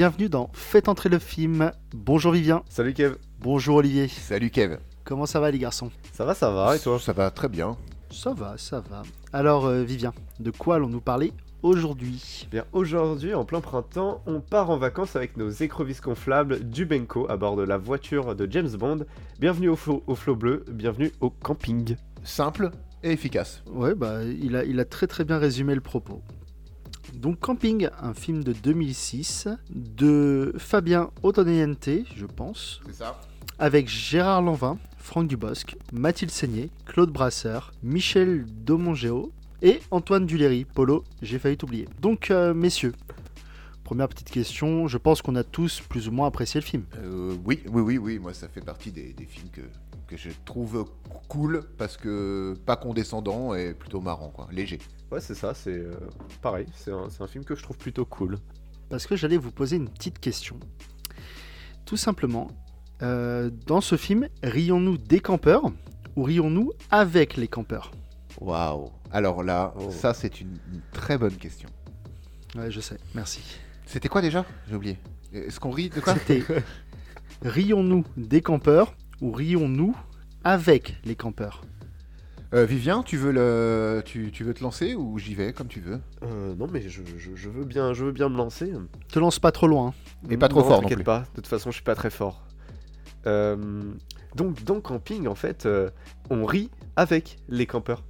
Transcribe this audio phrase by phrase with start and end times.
[0.00, 1.72] bienvenue dans Faites entrer le film.
[1.94, 2.62] Bonjour Vivien.
[2.70, 3.16] Salut Kev.
[3.38, 4.08] Bonjour Olivier.
[4.08, 4.78] Salut Kev.
[5.04, 5.90] Comment ça va les garçons?
[6.14, 6.98] Ça va, ça va, et toi?
[6.98, 7.76] Ça va très bien.
[8.10, 9.02] Ça va, ça va.
[9.34, 12.48] Alors euh, Vivien, de quoi allons-nous parler aujourd'hui?
[12.50, 17.26] Bien, aujourd'hui, en plein printemps, on part en vacances avec nos écrevisses gonflables du Benko
[17.28, 19.04] à bord de la voiture de James Bond.
[19.38, 21.96] Bienvenue au flot, au flot bleu, bienvenue au camping.
[22.24, 22.70] Simple
[23.02, 23.62] et efficace.
[23.66, 26.22] Ouais, bah il a, il a très très bien résumé le propos.
[27.14, 33.20] Donc Camping, un film de 2006 de Fabien Ottoniente, je pense, C'est ça.
[33.58, 40.64] avec Gérard Lanvin, Franck Dubosc, Mathilde Seigné, Claude Brasseur, Michel Domongeo et Antoine Duléry.
[40.64, 41.88] Polo, j'ai failli t'oublier.
[42.00, 42.92] Donc, euh, messieurs,
[43.90, 44.86] première petite question.
[44.86, 46.84] Je pense qu'on a tous plus ou moins apprécié le film.
[46.96, 48.18] Euh, oui, oui, oui, oui.
[48.20, 49.62] Moi, ça fait partie des, des films que,
[50.06, 50.84] que je trouve
[51.26, 54.46] cool parce que pas condescendant et plutôt marrant, quoi.
[54.52, 54.78] Léger.
[55.10, 55.96] Ouais, c'est ça, c'est euh,
[56.40, 58.38] pareil, c'est un, c'est un film que je trouve plutôt cool.
[58.90, 60.60] Parce que j'allais vous poser une petite question.
[61.84, 62.46] Tout simplement,
[63.02, 65.64] euh, dans ce film, rions-nous des campeurs
[66.14, 67.90] ou rions-nous avec les campeurs?
[68.40, 68.92] Waouh.
[69.10, 69.90] Alors là, Oh.
[69.90, 71.68] ça, c'est une, une très bonne question.
[72.54, 73.58] Ouais, je sais, merci.
[73.90, 74.44] C'était quoi déjà?
[74.68, 74.98] J'ai oublié.
[75.32, 76.14] Est-ce qu'on rit de quoi?
[76.14, 76.42] C'était
[77.42, 79.96] rions-nous des campeurs ou rions-nous
[80.44, 81.62] avec les campeurs?
[82.54, 84.02] Euh, Vivien, tu veux, le...
[84.04, 86.00] tu, tu veux te lancer ou j'y vais comme tu veux?
[86.22, 88.72] Euh, non, mais je, je- je veux bien, je veux bien me lancer.
[89.08, 89.92] Te lance pas trop loin.
[90.28, 91.04] Et pas trop fort non t'inquiète plus.
[91.04, 92.44] pas, de toute façon, je suis pas très fort.
[93.26, 93.56] Euh,
[94.36, 95.90] donc, dans camping, en fait, euh,
[96.30, 98.04] on rit avec les campeurs.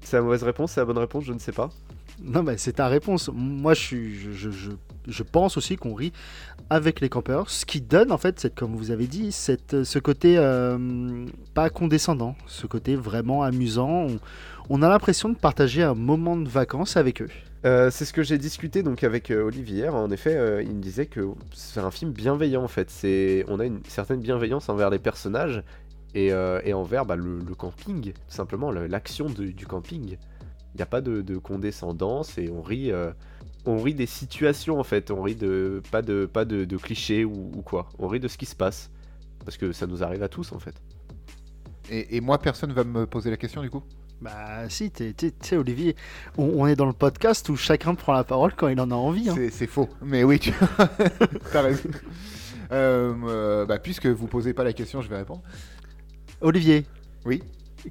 [0.00, 1.70] C'est la mauvaise réponse, c'est la bonne réponse, je ne sais pas.
[2.20, 3.30] Non, mais c'est ta réponse.
[3.32, 4.70] Moi, je, suis, je, je,
[5.06, 6.12] je, pense aussi qu'on rit
[6.70, 9.98] avec les campeurs, ce qui donne, en fait, cette, comme vous avez dit, cette, ce
[9.98, 14.06] côté euh, pas condescendant, ce côté vraiment amusant.
[14.68, 17.28] On, a l'impression de partager un moment de vacances avec eux.
[17.64, 19.88] Euh, c'est ce que j'ai discuté donc avec euh, Olivier.
[19.88, 22.90] En effet, euh, il me disait que c'est un film bienveillant en fait.
[22.90, 25.62] C'est, on a une certaine bienveillance envers les personnages
[26.14, 30.16] et, euh, et envers bah, le, camping, tout simplement le- l'action du camping.
[30.76, 33.10] Il n'y a pas de, de condescendance et on rit, euh,
[33.66, 35.10] on rit des situations en fait.
[35.10, 37.88] On rit de pas de pas de, de clichés ou, ou quoi.
[37.98, 38.90] On rit de ce qui se passe
[39.44, 40.74] parce que ça nous arrive à tous en fait.
[41.90, 43.82] et, et moi, personne va me poser la question du coup?
[44.22, 45.94] Bah, si, tu sais, Olivier,
[46.38, 48.94] on, on est dans le podcast où chacun prend la parole quand il en a
[48.94, 49.28] envie.
[49.28, 49.34] hein.
[49.36, 49.90] C'est- C'est faux.
[50.02, 50.54] Mais oui, tu
[51.54, 51.88] as raison.
[52.72, 55.42] Euh, euh, bah, puisque vous posez pas la question, je vais répondre.
[56.40, 56.86] Olivier,
[57.26, 57.42] Oui.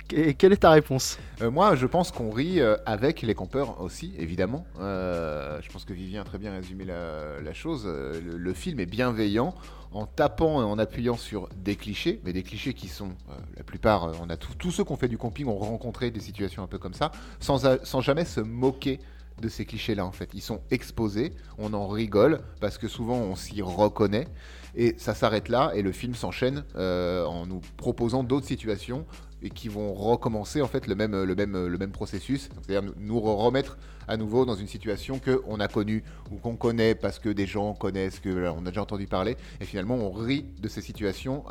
[0.08, 3.82] Que- quelle est ta réponse Euh, moi, je pense qu'on rit euh, avec les campeurs
[3.82, 4.66] aussi, évidemment.
[4.80, 7.86] Euh, je pense que Vivien a très bien résumé la, chose.
[7.88, 9.54] Le, film est bienveillant
[9.92, 13.10] en tapant et en appuyant sur des clichés, mais des clichés qui sont,
[13.56, 16.64] la plupart, on a tous- ceux qui ont fait du camping ont rencontré des situations
[16.64, 19.00] un peu comme ça, sans, sans jamais se moquer
[19.42, 20.30] de ces clichés-là en fait.
[20.34, 24.28] Ils sont exposés, on en rigole parce que souvent on s'y reconnaît
[24.76, 29.06] et ça s'arrête là et le film s'enchaîne en nous proposant d'autres situations
[29.42, 33.20] et qui vont recommencer en fait le même, le même, le même processus, c'est-à-dire nous,
[33.20, 37.30] remettre à nouveau dans une situation que on a connue ou qu'on connaît parce que
[37.30, 40.68] des gens connaissent, que voilà, on a déjà entendu parler et finalement on rit de
[40.68, 41.44] ces situations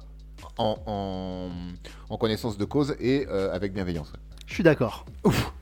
[0.59, 1.51] en, en,
[2.13, 4.13] en connaissance de cause et euh, avec bienveillance.
[4.47, 5.05] Je suis d'accord.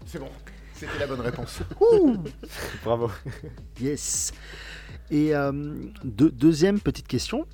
[0.06, 0.28] C'est bon,
[0.75, 1.61] c'était la bonne réponse.
[2.84, 3.11] Bravo.
[3.81, 4.32] Yes.
[5.11, 5.53] Et euh,
[6.05, 7.47] deux- deuxième petite question.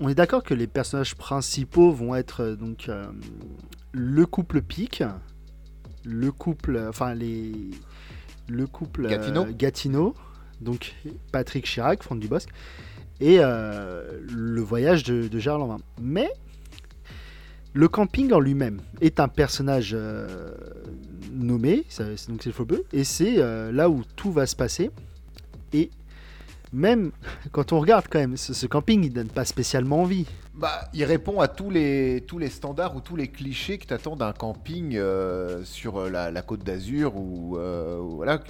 [0.00, 3.06] On est d'accord que les personnages principaux vont être euh, donc euh,
[3.92, 5.02] le couple Pic,
[6.04, 7.52] le couple, enfin les,
[8.48, 9.46] le couple euh, Gatineau.
[9.46, 10.14] Gatineau,
[10.60, 10.94] donc
[11.32, 12.48] Patrick Chirac, Franck Dubosc,
[13.20, 15.78] et euh, le voyage de, de Gérard Lanvin.
[16.00, 16.28] Mais
[17.74, 20.50] le camping en lui-même est un personnage euh,
[21.32, 23.36] nommé, ça- donc c'est le faux bleu, et c'est
[23.72, 24.90] là où tout va se passer.
[25.72, 25.90] Et
[26.72, 27.12] même
[27.52, 30.26] quand on regarde quand même, ce, ce camping, il donne pas spécialement envie.
[30.58, 34.16] Bah, il répond à tous les, tous les standards ou tous les clichés que t'attends
[34.16, 38.40] d'un camping euh, sur euh, la, côte d'Azur ou euh, voilà.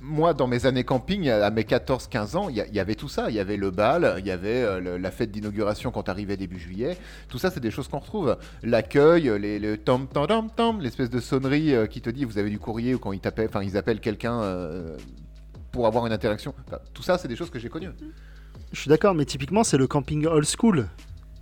[0.00, 3.28] Moi, dans mes années camping, à mes 14-15 ans, il y, avait tout ça.
[3.28, 6.96] Il y avait le bal, il y avait la fête d'inauguration quand arrivait début juillet.
[7.28, 8.38] Tout ça, c'est des choses qu'on retrouve.
[8.62, 12.58] L'accueil, le tom tom tom tom, l'espèce de sonnerie qui te dit vous avez du
[12.58, 13.20] courrier ou quand ils
[13.62, 14.40] ils appellent quelqu'un
[15.70, 16.54] pour avoir une interaction.
[16.94, 17.90] Tout ça, c'est des choses que j'ai connues.
[18.72, 20.88] Je suis d'accord, mais typiquement, c'est le camping old school,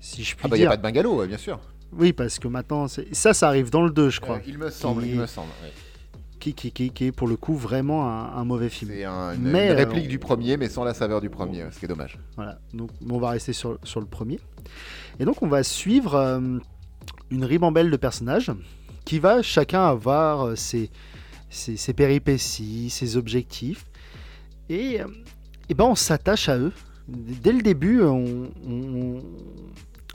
[0.00, 1.61] si je puis Ah bah, il n'y a pas de bungalow, bien sûr.
[1.93, 4.70] Oui, parce que maintenant, ça, ça arrive dans le 2, je crois, Euh, il me
[4.70, 5.49] semble, il me semble.
[6.38, 8.91] qui, qui, qui, qui est pour le coup vraiment un, un mauvais film.
[8.94, 11.64] C'est un- une, Mais, une euh, réplique du premier, mais sans la saveur du premier,
[11.70, 12.19] ce qui est dommage.
[12.37, 14.38] Voilà, donc on va rester sur, sur le premier.
[15.19, 16.58] Et donc on va suivre euh,
[17.31, 18.50] une ribambelle de personnages
[19.05, 20.91] qui va chacun avoir euh, ses,
[21.50, 23.85] ses, ses péripéties, ses objectifs.
[24.70, 25.06] Et, euh,
[25.69, 26.73] et ben on s'attache à eux
[27.08, 29.19] dès le début, on, on-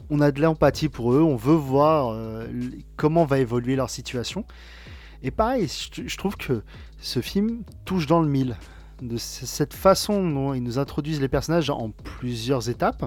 [0.10, 2.48] on a de l'empathie pour eux, on veut voir euh,
[2.96, 4.46] comment va évoluer leur situation.
[5.24, 6.64] Et pareil, je, je trouve que
[7.00, 8.58] ce film touche dans le mille.
[9.02, 13.06] De cette façon dont ils nous introduisent les personnages en plusieurs étapes,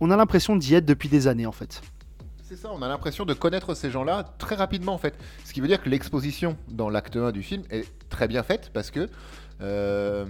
[0.00, 1.80] on a l'impression d'y être depuis des années en fait.
[2.42, 5.14] C'est ça, on a l'impression de connaître ces gens-là très rapidement en fait.
[5.44, 8.70] Ce qui veut dire que l'exposition dans l'acte 1 du film est très bien faite
[8.74, 9.08] parce que
[9.62, 10.24] euh,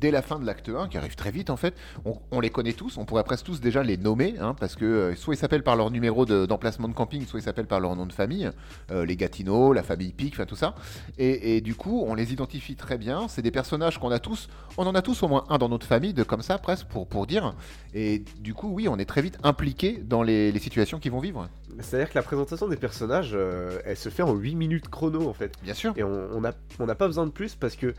[0.00, 1.74] dès la fin de l'acte 1, qui arrive très vite en fait,
[2.04, 4.84] on, on les connaît tous, on pourrait presque tous déjà les nommer, hein, parce que
[4.84, 7.80] euh, soit ils s'appellent par leur numéro de- d'emplacement de, camping, soit ils s'appellent par
[7.80, 8.50] leur nom de famille,
[8.90, 10.74] euh, les Gatineau, la famille Pic, enfin tout ça.
[11.18, 14.48] Et, et du coup, on les identifie très bien, c'est des personnages qu'on a tous,
[14.76, 17.06] on en a tous au moins un dans notre famille, de comme ça presque, pour,
[17.08, 17.54] pour dire.
[17.94, 21.20] Et du coup, oui, on est très vite impliqué dans les, les situations qu'ils vont
[21.20, 21.48] vivre.
[21.80, 23.36] C'est-à-dire que la présentation des personnages,
[23.84, 25.52] elle se fait en 8 minutes chrono en fait.
[25.62, 25.92] Bien sûr.
[25.96, 27.94] Et on n'a on n'a pas besoin de plus parce que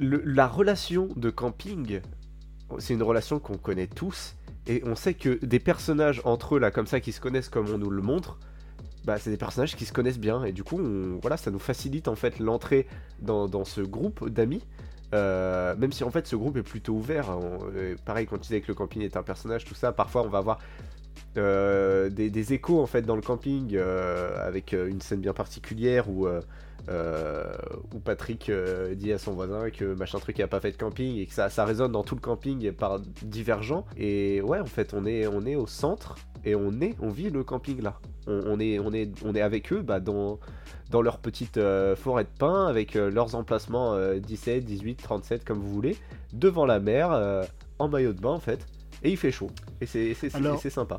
[0.00, 2.00] la relation de camping,
[2.78, 4.34] c'est une relation qu'on connaît tous.
[4.66, 7.68] Et on sait que des personnages entre eux, là, comme ça, qui se connaissent comme
[7.70, 8.38] on nous le montre,
[9.04, 10.44] bah, c'est des personnages qui se connaissent bien.
[10.44, 10.78] Et du coup,
[11.22, 12.86] voilà, ça nous facilite en fait l'entrée
[13.20, 14.62] dans, ce groupe d'amis.
[15.14, 18.42] Euh, même si en fait ce groupe est plutôt ouvert, On- euh, pareil quand tu
[18.42, 20.58] disais que le camping est un personnage, tout ça, parfois on va avoir
[21.38, 26.28] euh, des, échos en fait dans le camping avec une scène bien particulière où,
[26.88, 27.44] euh,
[27.94, 30.76] où Patrick euh, dit à son voisin que machin truc il a pas fait de
[30.76, 33.84] camping et que ça, ça résonne dans tout le camping par divergent.
[33.96, 37.30] Et ouais en fait on est, on est au centre et on est on vit
[37.30, 37.98] le camping là.
[38.26, 40.38] On, on est, on, est, on est avec eux bah, dans,
[40.90, 45.44] dans leur petite euh, forêt de pins avec euh, leurs emplacements euh, 17, 18, 37
[45.44, 45.96] comme vous voulez
[46.32, 47.10] devant la mer
[47.78, 48.66] en maillot de bain en fait.
[49.02, 49.50] Et il fait chaud.
[49.80, 50.96] Et et c'est sympa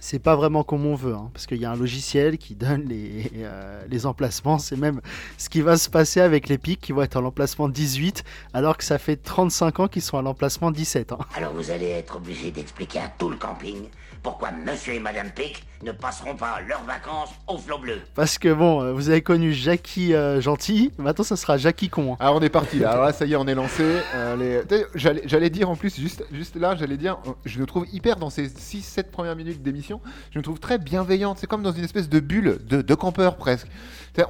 [0.00, 2.86] C'est pas vraiment comme on veut, hein, parce qu'il y a un logiciel qui donne
[2.88, 4.58] les, euh, les emplacements.
[4.58, 5.00] C'est même
[5.38, 8.24] ce qui va se passer avec les pics qui vont être à l'emplacement 18,
[8.54, 11.12] alors que ça fait 35 ans qu'ils sont à l'emplacement 17.
[11.12, 11.18] hein.
[11.36, 13.76] Alors vous allez être obligé d'expliquer à tout le camping
[14.22, 18.00] pourquoi monsieur et madame Pic ne passeront pas leurs vacances au flot bleu.
[18.14, 22.12] Parce que bon, euh, vous avez connu Jackie euh, gentil, maintenant ça sera Jackie con.
[22.12, 22.16] hein.
[22.20, 23.82] Alors on est parti là, alors là ça y est on est lancé.
[24.14, 24.36] Euh,
[24.66, 24.84] les-
[25.24, 28.48] J'allais dire en plus, juste, juste là, j'allais dire, je le trouve hyper dans ces
[28.48, 29.89] 6-7 premières minutes d'émission,
[30.30, 33.36] je le trouve très bienveillante, c'est comme dans une espèce de bulle de, de campeur
[33.36, 33.66] presque.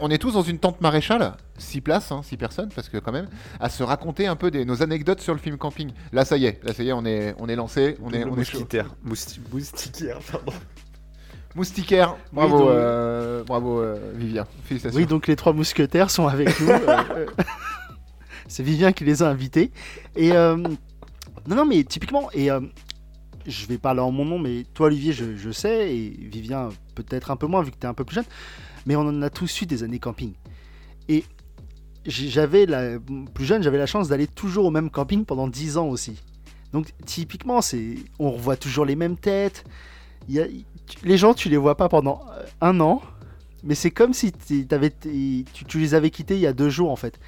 [0.01, 3.29] On est tous dans une tente maréchale, 6 places, 6 personnes, parce que quand même,
[3.59, 5.91] à se raconter un peu des, nos anecdotes sur le film camping.
[6.12, 8.25] Là ça y est, là ça y est, on est, on est lancé, on est,
[8.25, 8.59] on est chaud.
[8.59, 8.95] Mousquetaire.
[9.07, 10.53] Mousti- Moustiquaire, pardon.
[11.57, 14.99] Moustiquaire, bravo, donc- euh, bravo euh, Vivien, félicitations.
[15.01, 16.69] Oui, donc les trois mousquetaires sont avec nous.
[16.69, 16.79] euh,
[17.17, 17.27] euh,
[18.47, 19.73] C'est Vivien qui les a invités.
[20.15, 22.61] Et euh, non, non, mais typiquement, et euh,
[23.46, 27.37] je vais parler en mon nom, mais toi, Olivier, je, sais, et Vivien, peut-être un
[27.37, 28.25] peu moins, vu que tu es un peu plus jeune,
[28.87, 30.32] mais on en a tous eu des années camping.
[31.08, 31.25] Et
[32.06, 32.98] j'avais, la,
[33.34, 36.22] plus jeune, j'avais la chance d'aller toujours au même camping pendant 10 ans aussi.
[36.72, 39.64] Donc, typiquement, c'est, on revoit toujours les mêmes têtes.
[40.28, 43.02] Les gens, tu les vois pas pendant euh, un an,
[43.64, 44.66] mais c'est comme si tu,
[45.75, 47.18] les avais quittés il y a deux jours en fait.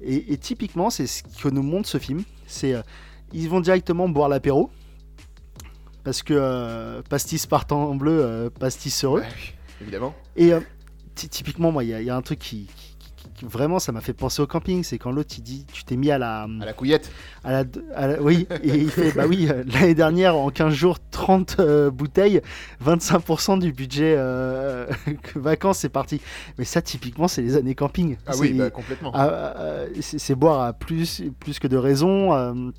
[0.00, 2.22] Et, et typiquement, c'est ce que nous montre ce film.
[2.46, 2.82] C'est euh,
[3.32, 4.70] ils vont directement boire l'apéro
[6.04, 9.20] parce que euh, pastis partant en bleu, euh, pastis heureux.
[9.20, 9.26] Ouais,
[9.80, 10.14] évidemment.
[10.36, 10.60] Et euh,
[11.14, 13.44] ty- typiquement, moi, il y, a- il y a un truc qui, qui- qui- qui-
[13.44, 14.82] vraiment, ça m'a fait penser au camping.
[14.82, 17.10] C'est quand l'autre il dit, tu t'es mis à la, À la couillette.
[17.44, 20.98] à la, à la- oui, et il fait, bah oui, l'année dernière, en 15 jours,
[21.10, 22.40] 30 euh, bouteilles,
[22.84, 24.16] 25% du budget
[25.36, 26.20] vacances, c'est parti.
[26.58, 28.16] Mais ça, typiquement, c'est les années camping.
[28.26, 29.12] Ah oui, bah, complètement.
[29.14, 32.72] ah, c'est boire à plus, plus que de raison.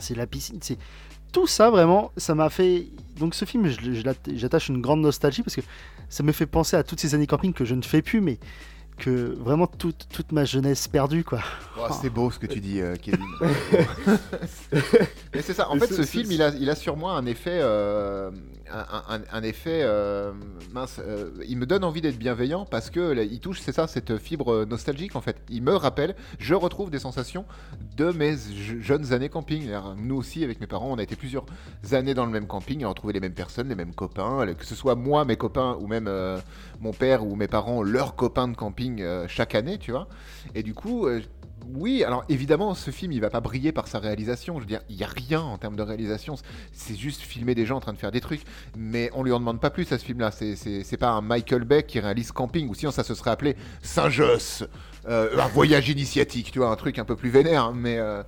[0.00, 0.58] c'est la piscine.
[0.60, 0.78] C'est
[1.38, 2.10] tout ça vraiment.
[2.16, 2.88] Ça m'a fait.
[3.16, 5.60] Donc ce film, je- je l'att- j'attache une grande nostalgie parce que
[6.08, 8.38] ça me fait penser à toutes ces années camping que je ne fais plus, mais
[8.96, 11.40] que vraiment toute, toute ma jeunesse perdue quoi.
[11.78, 13.24] Oh, c'est beau ce que tu dis, euh, Kevin.
[15.34, 15.70] Mais c'est ça.
[15.70, 18.30] En fait, ce- film, il a, il a sur moi un effet, euh,
[18.70, 20.32] un, effet euh,
[20.72, 21.00] mince.
[21.04, 24.64] euh, il me donne envie d'être bienveillant parce que il touche, c'est ça, cette fibre
[24.64, 25.16] nostalgique.
[25.16, 27.44] En fait, il me rappelle, je retrouve des sensations
[27.96, 29.70] de mes je- jeunes années camping.
[29.96, 31.44] Nous aussi, avec mes parents, on a été plusieurs
[31.92, 34.74] années dans le même camping, à retrouver les mêmes personnes, les mêmes copains, que ce
[34.74, 36.38] soit moi, mes copains, ou même euh,
[36.80, 40.08] mon père ou mes parents, leurs copains de camping euh, chaque année, tu vois.
[40.54, 41.20] Et du coup, euh,
[41.66, 44.54] oui, alors évidemment, ce film, il va pas briller par sa réalisation.
[44.56, 46.36] Je veux dire, il y a rien en termes de réalisation.
[46.72, 48.42] C'est juste filmer des gens en train de faire des trucs.
[48.76, 50.30] Mais on lui en demande pas plus à ce film-là.
[50.30, 53.30] C'est- C'est c'est pas un Michael Bay qui réalise Camping, ou sinon ça se serait
[53.30, 54.64] appelé Saint-Josse.
[55.08, 57.64] Euh, un voyage initiatique, tu vois, un truc un peu plus vénère.
[57.64, 58.22] hein, Mais euh,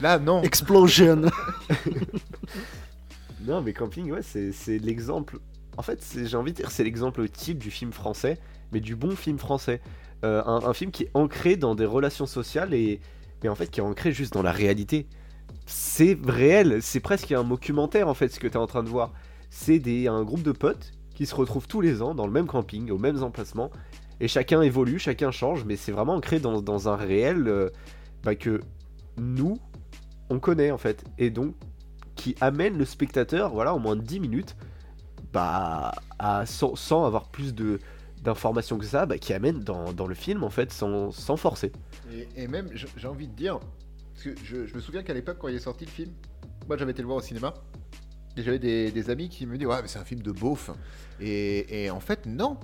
[0.00, 0.42] là, non.
[0.42, 1.22] Explosion.
[3.44, 5.38] Non, mais Camping, ouais, c'est c'est l'exemple.
[5.76, 8.38] En fait, c'est- j'ai envie de dire, c'est l'exemple type du film français,
[8.72, 9.80] mais du bon film français.
[10.24, 13.00] Euh, un, film qui est ancré dans des relations sociales et,
[13.42, 15.08] mais en fait qui est ancré juste dans la réalité.
[15.66, 18.88] c'est réel, c'est presque un documentaire en fait ce que tu es en train de
[18.88, 19.12] voir.
[19.50, 22.46] C'est des, un groupe de potes qui se retrouvent tous les ans dans le même
[22.46, 23.70] camping, aux mêmes emplacements,
[24.20, 27.68] et chacun évolue, chacun change, mais c'est vraiment ancré dans, dans un réel euh,
[28.22, 28.60] bah, que
[29.18, 29.58] nous,
[30.30, 31.54] on connaît en fait, et donc
[32.14, 34.56] qui amène le spectateur, voilà, en moins de 10 minutes,
[35.32, 37.80] bah, à, sans, sans avoir plus de
[38.22, 41.72] d'informations que ça, bah, qui amène dans, le film en fait, sans, forcer.
[42.36, 43.58] Et, même, j'ai envie de dire,
[44.14, 46.12] parce que je, me souviens qu'à l'époque, quand il est sorti le film,
[46.68, 47.54] moi j'avais été le voir au cinéma,
[48.36, 50.70] et j'avais des, amis qui me disaient, ouais, mais c'est un film de beauf.
[51.20, 52.58] Et en fait, non.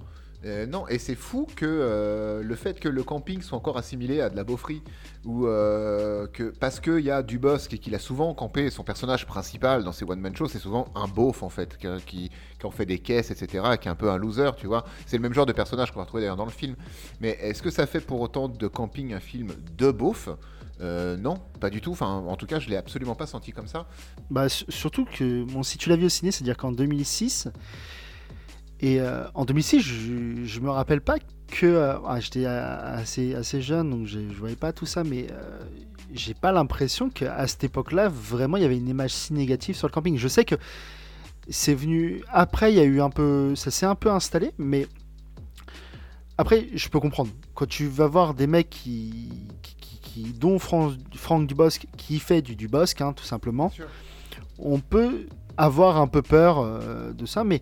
[0.44, 4.20] Euh, non, et c'est fou que euh, le fait que le camping soit encore assimilé
[4.20, 4.82] à de la beaufrie,
[5.24, 9.26] ou euh, que parce qu'il y a Dubosc et qu'il a souvent campé son personnage
[9.26, 12.30] principal dans ses one-man shows, c'est souvent un beauf en fait, qui, qui,
[12.62, 14.84] en fait des caisses, etc., qui est un peu un loser, tu vois.
[15.06, 16.76] C'est le même genre de personnage qu'on va retrouver d'ailleurs dans le film.
[17.20, 20.28] Mais est-ce que ça fait pour autant de camping un film de beauf?
[20.80, 21.90] Non, pas du tout.
[21.90, 23.88] Enfin, en tout cas, je l'ai absolument pas senti comme ça.
[24.30, 27.48] Bah, su- surtout que, si tu l'as vu au ciné, c'est-à-dire qu'en 2006,
[28.80, 31.16] et euh, en 2006, je, je me rappelle pas
[31.48, 31.66] que.
[31.66, 35.26] euh, ah, J'étais euh, assez, assez jeune, donc je, je voyais pas tout ça, mais
[35.30, 35.60] euh,
[36.14, 39.88] j'ai pas l'impression qu'à cette époque-là, vraiment, il y avait une image si négative sur
[39.88, 40.16] le camping.
[40.16, 40.54] Je sais que
[41.48, 42.22] c'est venu.
[42.32, 43.54] Après, il y a eu un peu.
[43.56, 44.86] Ça s'est un peu installé, mais.
[46.36, 47.30] Après, je peux comprendre.
[47.54, 49.28] Quand tu vas voir des mecs qui.
[49.62, 53.70] qui, qui- qui- dont Franck, Franck Dubosc, qui fait du Dubosc, hein, tout simplement
[54.60, 56.64] on peut avoir un peu peur
[57.14, 57.60] de ça, mais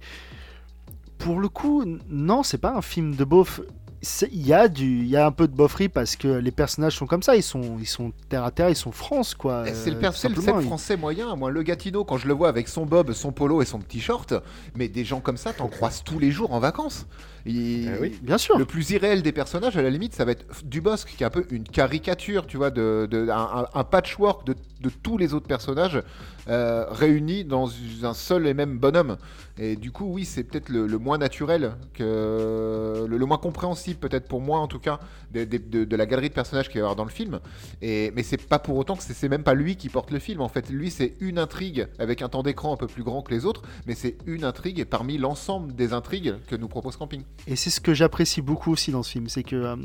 [1.18, 3.60] pour le coup, non, c'est pas un film de beauf.
[4.02, 6.50] C'est- Il y, a du- il y a un peu de beauferie parce que les
[6.52, 9.64] personnages sont comme ça, ils sont, ils sont terre à terre, ils sont France, quoi.
[9.74, 11.34] C'est le, euh, le set français moyen.
[11.34, 14.00] Moi, le Gatineau, quand je le vois avec son bob, son polo et son petit
[14.00, 14.34] short,
[14.76, 17.06] mais des gens comme ça, t'en croises tous les jours en vacances.
[17.46, 18.18] Et- Eh oui.
[18.22, 18.58] Bien sûr.
[18.58, 21.30] Le plus irréel des personnages, à la limite, ça va être Dubosc, qui est un
[21.30, 26.02] peu une caricature, tu vois, de, de- un, patchwork de, de tous les autres personnages
[26.48, 27.68] euh, réunis dans
[28.02, 29.16] un seul et même bonhomme.
[29.58, 33.98] Et du coup, oui, c'est peut-être le, le moins naturel, que, le, le moins compréhensible,
[34.00, 35.00] peut-être pour moi en tout cas,
[35.32, 37.40] de, la galerie de personnages qu'il va y avoir dans le film.
[37.82, 40.40] Et, mais c'est pas pour autant que c'est même pas lui qui porte le film.
[40.40, 43.32] En fait, lui, c'est une intrigue avec un temps d'écran un peu plus grand que
[43.32, 47.22] les autres, mais c'est une intrigue parmi l'ensemble des intrigues que nous propose Camping.
[47.46, 49.76] Et c'est ce que j'apprécie beaucoup aussi dans ce film, c'est que euh,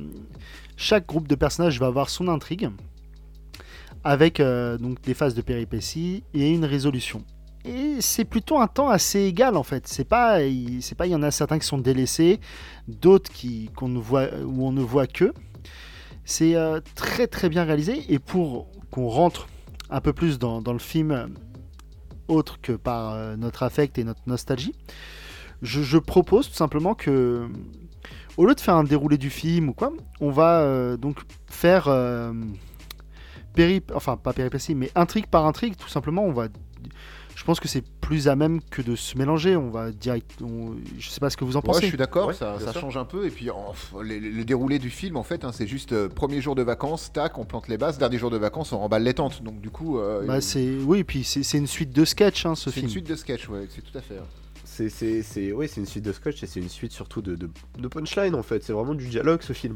[0.78, 2.70] chaque groupe de personnages va avoir son intrigue,
[4.04, 7.24] avec euh, donc des phases de péripéties et une résolution.
[7.64, 9.88] Et c'est plutôt un temps assez égal en fait.
[9.88, 10.40] C'est pas,
[10.82, 12.40] c'est pas, il y en a certains qui sont délaissés,
[12.88, 15.32] d'autres qui qu'on ne voit où on ne voit que.
[16.26, 19.48] C'est euh, très très bien réalisé et pour qu'on rentre
[19.92, 21.36] un peu plus dans, le film,
[22.28, 24.74] autre que par notre affect et notre nostalgie,
[25.62, 27.48] je, je propose tout simplement que
[28.38, 31.88] au lieu de faire un déroulé du film ou quoi, on va euh, donc faire
[31.88, 32.32] euh,
[33.54, 36.24] périp, enfin pas péripétie, mais intrigue par intrigue, tout simplement.
[36.26, 36.48] On va,
[37.36, 39.56] je pense que c'est plus à même que de se mélanger.
[39.58, 41.82] On va direct, on- je sais pas ce que vous en Ouais, pensez.
[41.82, 43.26] je suis d'accord, Ouais, ça, change un peu.
[43.26, 43.50] Et puis,
[44.02, 47.38] le déroulé du film, en fait, hein, c'est juste euh, premier jour de vacances, tac,
[47.38, 47.98] on plante les bases.
[47.98, 49.44] Dernier jour de vacances, on remballe les tentes.
[49.44, 52.56] Donc, du coup, euh, Bah, c'est oui, et puis c'est une suite de sketchs, hein,
[52.56, 52.86] ce c'est film.
[52.86, 54.18] une suite de sketch, ouais, c'est tout à fait.
[54.18, 54.26] hein.
[54.74, 57.36] C'est, c'est, c'est, ouais, c'est une suite de sketch et c'est une suite surtout de,
[57.36, 58.64] de, de punchline en fait.
[58.64, 59.76] C'est vraiment du dialogue ce film.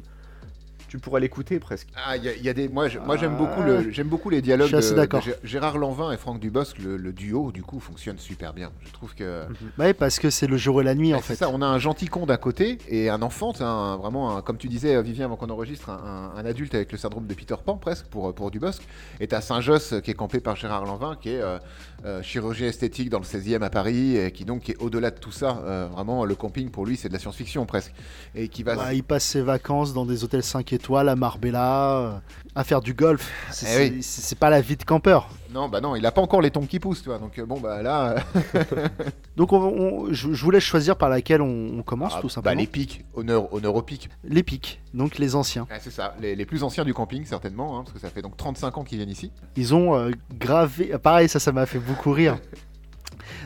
[0.87, 1.87] Tu pourrais l'écouter presque.
[1.95, 2.69] Ah, il y, a- y a des.
[2.69, 3.39] Moi, je- moi j'aime Ah.
[3.39, 5.19] beaucoup, le, j'aime beaucoup les dialogues Je suis assez de, d'accord.
[5.21, 6.77] de Gé- Gérard Lanvin et Franck Dubosc.
[6.77, 8.71] Le, le duo, du coup, fonctionne super bien.
[8.85, 9.45] Je trouve que.
[9.79, 11.39] Ouais, parce que c'est le jour et la nuit en Ouais, c'est fait.
[11.43, 14.41] ça, on a un gentil con d'un côté et un enfant, c'est un- vraiment, un-
[14.41, 17.33] comme tu disais, Vivien, avant qu'on enregistre, un, un- un adulte avec le syndrome de
[17.33, 18.81] Peter Pan presque pour, pour Dubosc.
[19.19, 21.57] Et t'as Saint-Josse euh, qui est campé par Gérard Lanvin, qui est euh,
[22.03, 25.31] euh, chirurgien esthétique dans le 16e à Paris, et qui donc est au-delà de tout
[25.31, 25.61] ça.
[25.63, 27.93] Euh, vraiment, le camping pour lui, c'est de la science-fiction presque.
[28.35, 28.75] Et qui va.
[28.75, 32.17] Bah, il passe ses vacances dans des hôtels 5 étoiles à Marbella, euh,
[32.55, 33.29] à faire du golf.
[33.51, 34.03] C'est Eh oui.
[34.03, 35.29] c'est- pas la vie de campeur.
[35.53, 37.19] Non, bah non, il a pas encore les tombes qui poussent, tu vois.
[37.19, 38.15] Donc euh, bon, bah là.
[39.37, 42.27] Donc on- on- je, je vous laisse choisir par laquelle on, on commence ah, tout
[42.27, 42.59] bah, simplement.
[42.59, 44.09] les pics, honneur, honneur aux pics.
[44.23, 45.67] les pics, donc les anciens.
[45.69, 48.21] Ah, c'est ça, les, les plus anciens du camping, certainement, hein, parce que ça fait
[48.21, 49.31] donc 35 ans qu'ils viennent ici.
[49.55, 52.37] Ils ont euh, gravé, ah, pareil ça ça m'a fait beaucoup rire.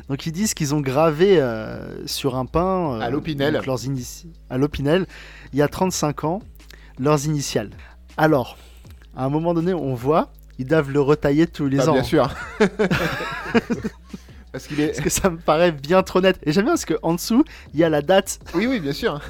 [0.08, 3.62] Donc ils disent qu'ils ont gravé euh, sur un pain euh, À l'Opinel.
[3.66, 5.06] leurs inici- à l'Opinel
[5.54, 6.42] il y a 35 ans
[7.00, 7.70] leurs initiales.
[8.18, 8.58] Alors,
[9.20, 11.94] à un moment donné, on voit ils doivent le retailler tous les Bah, ans.
[11.94, 12.30] bien sûr.
[14.52, 14.88] parce qu'il est.
[14.88, 16.38] Parce que ça me paraît bien trop net.
[16.44, 18.40] Et j'aime bien parce qu'en dessous, il y a la date.
[18.56, 19.22] Oui, oui, bien sûr.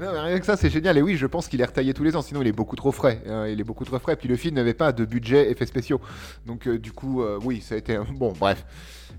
[0.00, 0.96] Non, mais rien que ça, c'est génial.
[0.96, 2.92] Et oui, je pense qu'il est retaillé tous les ans, sinon il est beaucoup trop
[2.92, 3.20] frais.
[3.26, 4.14] hein, il est beaucoup trop frais.
[4.14, 6.00] Puis le film n'avait pas de budget effets spéciaux.
[6.46, 7.98] Donc, euh, du coup, euh, oui, ça a été.
[8.14, 8.64] Bon, bref.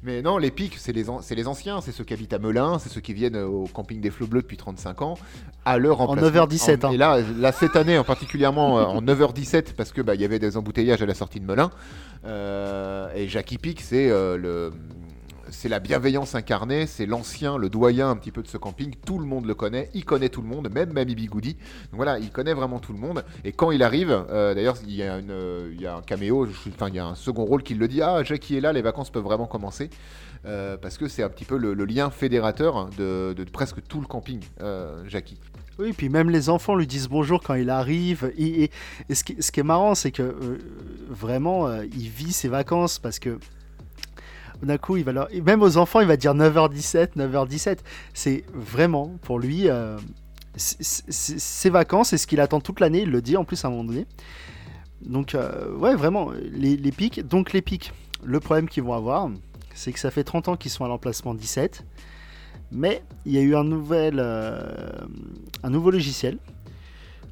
[0.01, 2.87] Mais non, les pics, c'est les, les anciens, c'est ceux qui habitent à Melun, c'est
[2.89, 5.17] ceux qui viennent au camping des Flots Bleus depuis 35 ans,
[5.65, 6.45] à leur En emplacement.
[6.45, 6.91] 9h17, En- hein.
[6.93, 10.25] Et là, là, cette année, en particulièrement euh, en 9h17, parce que bah, il y
[10.25, 11.69] avait des embouteillages à la sortie de Melun.
[12.25, 14.71] Euh, et Jackie Pic, c'est euh, le.
[15.51, 18.93] C'est la bienveillance incarnée, c'est l'ancien, le doyen un petit peu de ce camping.
[19.05, 21.53] Tout le monde le connaît, il connaît tout le monde, même Mamie Bigoudi.
[21.53, 23.23] Donc voilà, il connaît vraiment tout le monde.
[23.43, 26.01] Et quand il arrive, euh, d'ailleurs, il y, a une, euh, il y a un
[26.01, 28.73] caméo, enfin, il y a un second rôle qui le dit Ah, Jackie est là,
[28.73, 29.89] les vacances peuvent vraiment commencer.
[30.45, 34.41] Euh, parce que c'est un petit peu le, lien fédérateur de, presque tout le camping,
[35.07, 35.39] Jackie.
[35.79, 38.31] Oui, puis même les enfants lui disent bonjour quand il arrive.
[38.37, 38.69] Et,
[39.11, 40.59] ce, qui, est marrant, c'est que
[41.09, 43.39] vraiment, il vit ses vacances parce que
[44.61, 47.79] d'un coup, il va et même aux enfants, il va dire 9h17, 9h17.
[48.13, 49.97] C'est vraiment, pour lui, euh,
[50.57, 53.01] ses vacances, c'est ce qu'il attend toute l'année.
[53.01, 54.05] Il le dit en plus à un moment donné.
[55.01, 57.25] Donc, euh, ouais, vraiment, les, les pics.
[57.25, 59.29] Donc, les pics, le problème qu'ils vont avoir,
[59.73, 61.85] c'est que ça fait 30 ans qu'ils sont à l'emplacement 17.
[62.71, 64.91] Mais il y a eu un, nouvel, euh,
[65.63, 66.37] un nouveau logiciel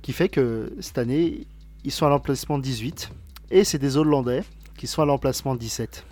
[0.01, 1.45] qui fait que cette année,
[1.83, 3.11] ils sont à l'emplacement 18.
[3.51, 4.43] Et c'est des Hollandais
[4.77, 6.05] qui sont à l'emplacement 17.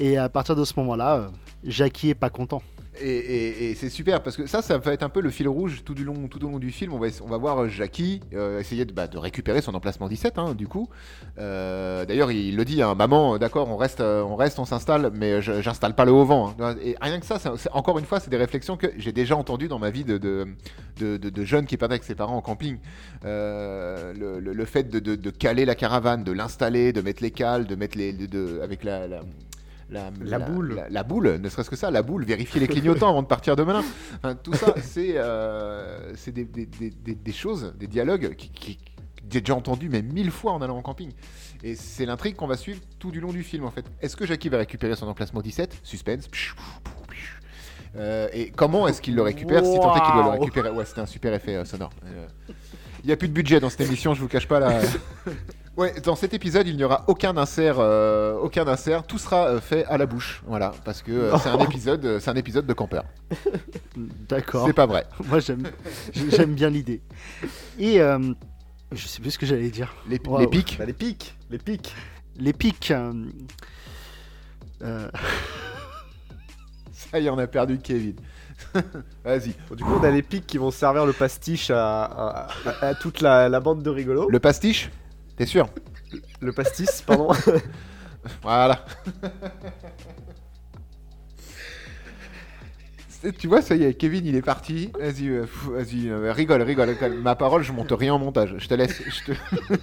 [0.00, 1.28] Et à partir de ce moment-là, euh,
[1.64, 2.62] Jackie est pas content.
[3.00, 5.94] Et, c'est super parce que ça, ça va être un peu le fil rouge tout,
[5.94, 6.92] du long, tout au long du film.
[6.92, 10.54] On va, voir euh, Jackie euh, essayer de, bah, de récupérer son emplacement 17, hein,
[10.54, 10.88] du coup.
[11.36, 15.94] D'ailleurs, il le dit, hein, maman, d'accord, on reste, on reste, on s'installe, mais j'installe
[15.94, 16.56] pas le haut vent.
[16.58, 16.74] hein.
[16.82, 17.38] Et rien que ça,
[17.72, 20.48] encore une fois, c'est des réflexions que j'ai déjà entendues dans ma vie de,
[21.44, 22.78] jeunes qui partent avec ses parents en camping.
[23.22, 28.12] Le, fait de, caler la caravane, de l'installer, de mettre les cales, de mettre les,
[28.60, 29.20] avec la
[29.90, 30.74] la, La boule.
[30.74, 33.56] la, la boule, ne serait-ce que ça, la boule, vérifier les clignotants avant de partir
[33.56, 33.82] de Melun.
[34.16, 38.78] Enfin, tout ça, c'est euh, des, des- des- des- des choses, des dialogues qui,
[39.30, 41.10] j'ai déjà entendu mais mille fois en allant en camping.
[41.62, 43.84] Et c'est l'intrigue qu'on va suivre tout du long du film en fait.
[44.00, 46.28] Est-ce que Jackie va récupérer son emplacement 17 Suspense.
[47.96, 50.40] Euh, et comment est-ce qu'il le récupère si tant est qu'il doit le Waouh.
[50.40, 50.70] récupérer?
[50.70, 51.90] Ouais, c'était un super effet euh, sonore.
[52.04, 52.26] Euh,
[53.02, 54.80] Il n'y a plus de budget dans cette émission, je vous cache pas là.
[55.78, 59.06] Ouais, dans cet épisode, il n'y aura aucun insert, euh, aucun insert.
[59.06, 62.18] Tout sera euh, fait à la bouche, voilà, parce que euh, c'est un épisode, euh,
[62.20, 63.04] c'est un épisode de campeur.
[63.96, 64.66] D'accord.
[64.66, 65.06] C'est pas vrai.
[65.28, 65.62] Moi, j'aime
[66.12, 67.00] j'aime bien l'idée.
[67.78, 68.18] Et euh,
[68.90, 69.94] je sais plus ce que j'allais dire.
[70.08, 70.40] Les, Wow.
[70.40, 70.76] les pics.
[70.80, 71.94] Bah, les pics, les pics.
[72.36, 72.90] Les pics.
[72.90, 73.12] euh,
[74.82, 75.08] euh,
[76.92, 78.16] Ça y est, on a perdu Kevin.
[79.24, 79.54] Vas-y.
[79.68, 82.86] Bon, du coup, on a les pics qui vont servir le pastiche à, à- à-
[82.88, 84.28] à toute la, la bande de rigolos.
[84.28, 84.90] Le pastiche?
[85.38, 85.68] T'es sûr
[86.40, 87.30] Le pastis, pardon.
[88.42, 88.84] Voilà.
[93.38, 94.90] Tu vois, ça y est, Kevin, il est parti.
[94.98, 97.14] Vas-y, euh, vas-y, euh, rigole, rigole, rigole.
[97.20, 98.54] Ma parole, je monte rien en montage.
[98.58, 99.00] Je te laisse.
[99.02, 99.38] je te-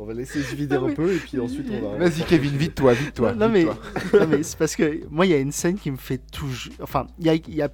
[0.00, 1.98] on va laisser se vider un peu et puis ensuite on va.
[1.98, 3.34] Vas-y, Kevin, vite-toi, vite-toi.
[3.34, 4.20] non, mais, vite-toi.
[4.20, 6.72] non, mais c'est parce que moi, il y a une scène qui me fait toujours.
[6.82, 7.70] Enfin, il y a, il y a-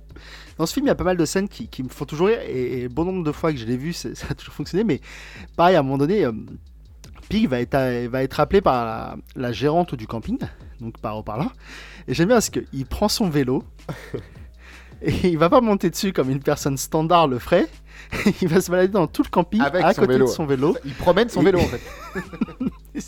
[0.58, 2.26] dans ce film, il y a pas mal de scènes qui, qui me font toujours
[2.28, 2.40] rire.
[2.48, 4.82] Et, et bon nombre de fois que je l'ai vu, ça a toujours fonctionné.
[4.84, 5.00] Mais
[5.56, 6.32] pareil, à un moment donné, euh,
[7.28, 10.38] Pig va être, va être appelé par la, la gérante du camping,
[10.80, 11.52] donc par haut-parleur.
[12.08, 13.62] Et j'aime bien parce qu'il prend son vélo.
[15.02, 17.68] Et il va pas monter dessus comme une personne standard le ferait.
[18.42, 20.26] Il va se balader dans tout le camping Avec à côté vélo.
[20.26, 20.76] de son vélo.
[20.84, 21.64] Il promène son Et- vélo, en
[22.94, 23.02] fait.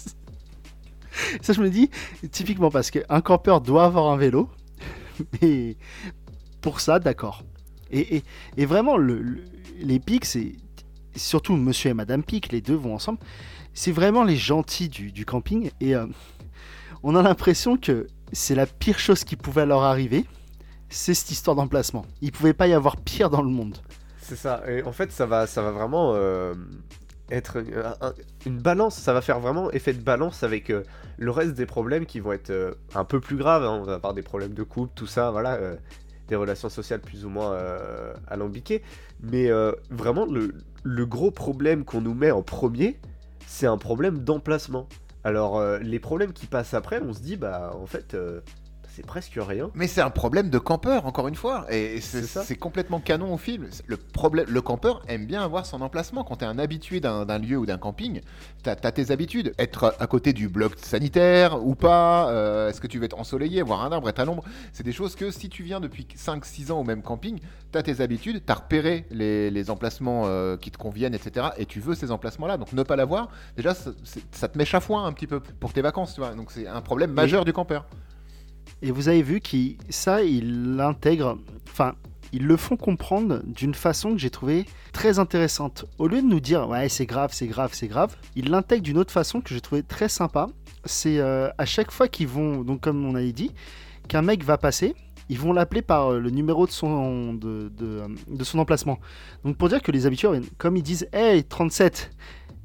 [1.40, 1.90] Ça, je me dis,
[2.30, 4.48] typiquement parce qu'un campeur doit avoir un vélo,
[5.42, 5.76] mais
[6.60, 7.42] pour ça, d'accord.
[7.90, 8.22] Et, et-
[8.56, 9.44] et vraiment, le, le-
[9.80, 10.52] les pics, c'est
[11.16, 13.18] surtout Monsieur et Madame Pic, les deux vont ensemble.
[13.74, 16.06] C'est vraiment les gentils du, du camping, et euh,
[17.02, 20.24] on a l'impression que c'est la pire chose qui pouvait leur arriver.
[20.90, 22.04] C'est cette histoire d'emplacement.
[22.22, 23.76] Il pouvait pas y avoir pire dans le monde.
[24.22, 24.62] C'est ça.
[24.68, 26.54] Et en fait, ça va, ça va vraiment euh,
[27.30, 27.58] être
[28.00, 28.12] un-
[28.46, 28.96] une balance.
[28.96, 30.82] Ça va faire vraiment effet de balance avec euh,
[31.18, 33.64] le reste des problèmes qui vont être euh, un peu plus graves.
[33.64, 33.78] hein.
[33.80, 35.76] On va avoir des problèmes de couple, tout ça, voilà, euh,
[36.28, 38.82] des relations sociales plus ou moins euh, alambiquées.
[39.22, 42.98] Mais euh, vraiment, le, le gros problème qu'on nous met en premier,
[43.46, 44.88] c'est un problème d'emplacement.
[45.24, 48.40] Alors, euh, les problèmes qui passent après, on se dit, bah, en fait, euh,
[48.98, 49.70] c'est presque rien.
[49.74, 51.66] Mais c'est un problème de campeur, encore une fois.
[51.72, 52.42] Et c'est C'est ça.
[52.42, 53.68] c'est complètement canon au film.
[53.86, 56.24] Le, problème, le campeur aime bien avoir son emplacement.
[56.24, 58.20] Quand tu es un habitué d'un lieu ou d'un camping,
[58.64, 59.54] tu as, tes habitudes.
[59.56, 63.62] Être à côté du bloc sanitaire ou pas, euh, est-ce que tu veux être ensoleillé,
[63.62, 66.72] voir un arbre, être à l'ombre C'est des choses que si tu viens depuis 5-6
[66.72, 67.38] ans au même camping,
[67.70, 71.50] tu as tes habitudes, tu as repéré les, les emplacements euh, qui te conviennent, etc.
[71.56, 72.56] Et tu veux ces emplacements-là.
[72.56, 73.74] Donc ne pas l'avoir, déjà,
[74.32, 76.14] ça te met chafouin un petit peu pour tes vacances.
[76.14, 76.34] Tu vois.
[76.34, 77.86] Donc c'est un problème majeur du campeur.
[78.82, 79.56] Et vous avez vu que
[79.88, 81.38] ça, ils l'intègrent,
[81.68, 81.94] enfin,
[82.32, 85.86] ils le font comprendre d'une façon que j'ai trouvé très intéressante.
[85.98, 88.98] Au lieu de nous dire, ouais, c'est grave, c'est grave, c'est grave, ils l'intègrent d'une
[88.98, 90.48] autre façon que j'ai trouvé très sympa.
[90.84, 93.52] c'est euh, à chaque fois qu'ils vont, donc comme on avait dit,
[94.06, 94.94] qu'un mec va passer,
[95.28, 98.98] ils vont l'appeler par euh, le numéro de son, euh, de son emplacement.
[99.44, 102.10] Donc pour dire que les habitués, comme ils disent Hey 37,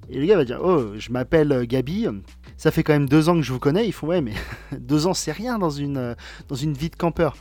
[0.09, 2.07] et le gars va dire Oh, je m'appelle Gabi,
[2.57, 3.85] ça fait quand même deux ans que je vous connais.
[3.87, 4.33] Ils font Ouais, mais
[4.77, 6.15] deux ans c'est rien dans une, euh,
[6.47, 7.35] dans une vie de campeur.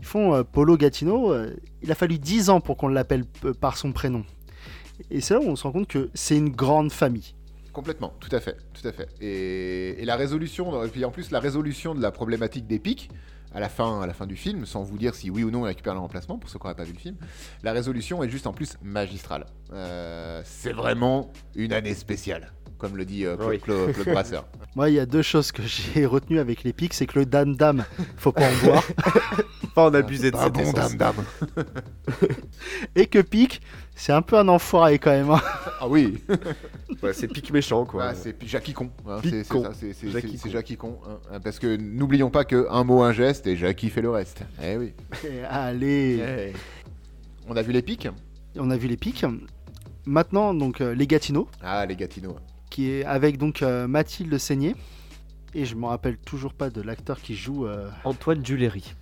[0.00, 3.24] Ils font euh, Polo Gatineau, euh, il a fallu dix ans pour qu'on l'appelle
[3.60, 4.24] par son prénom.
[5.10, 7.34] Et c'est là où on se rend compte que c'est une grande famille.
[7.72, 9.08] Complètement, tout à fait, tout à fait.
[9.20, 13.10] Et, la résolution, et puis en plus la résolution de la problématique des pics,
[13.54, 15.64] à la fin, à la fin du film, sans vous dire si oui ou non
[15.64, 17.16] il récupère leur emplacement, pour ceux qui n'auraient pas vu le film,
[17.62, 19.46] la résolution est juste en plus magistrale.
[20.44, 23.58] C'est vraiment une année spéciale, comme le dit euh, Claude, Oui.
[23.60, 24.44] Claude- Claude Brasseur.
[24.74, 27.26] Moi, il y a deux choses que j'ai retenues avec les pics, c'est que le
[27.26, 27.84] dame dame,
[28.16, 28.84] faut pas en boire,
[29.74, 31.14] Pas en abuser de Ah cette bon, dame, dame.
[32.96, 33.60] et que pic,
[33.94, 35.30] c'est un peu un enfoiré quand même.
[35.30, 35.40] hein.
[35.80, 36.18] Ah oui,
[37.02, 38.06] Ouais, c'est pique méchant, quoi.
[38.08, 38.90] Ah, c'est Jackie Con.
[39.08, 39.62] hein, Pic c'est con.
[39.62, 40.38] ça, c'est- Jackie.
[40.50, 40.98] Jackie Con.
[41.08, 44.10] hein, hein, parce que n'oublions pas que un mot, un geste, et Jackie fait le
[44.10, 44.42] reste.
[44.62, 44.92] Eh oui.
[45.24, 46.52] Et allez, Eh.
[47.48, 48.08] On a vu les pics?
[48.56, 49.24] On a vu les pics.
[50.04, 52.36] Maintenant, donc euh, les Gatineaux, Ah, les Gatineaux.
[52.70, 54.74] Qui est avec donc euh, Mathilde Seigné.
[55.54, 58.94] Et je me rappelle toujours pas de l'acteur qui joue euh, Antoine Duléry.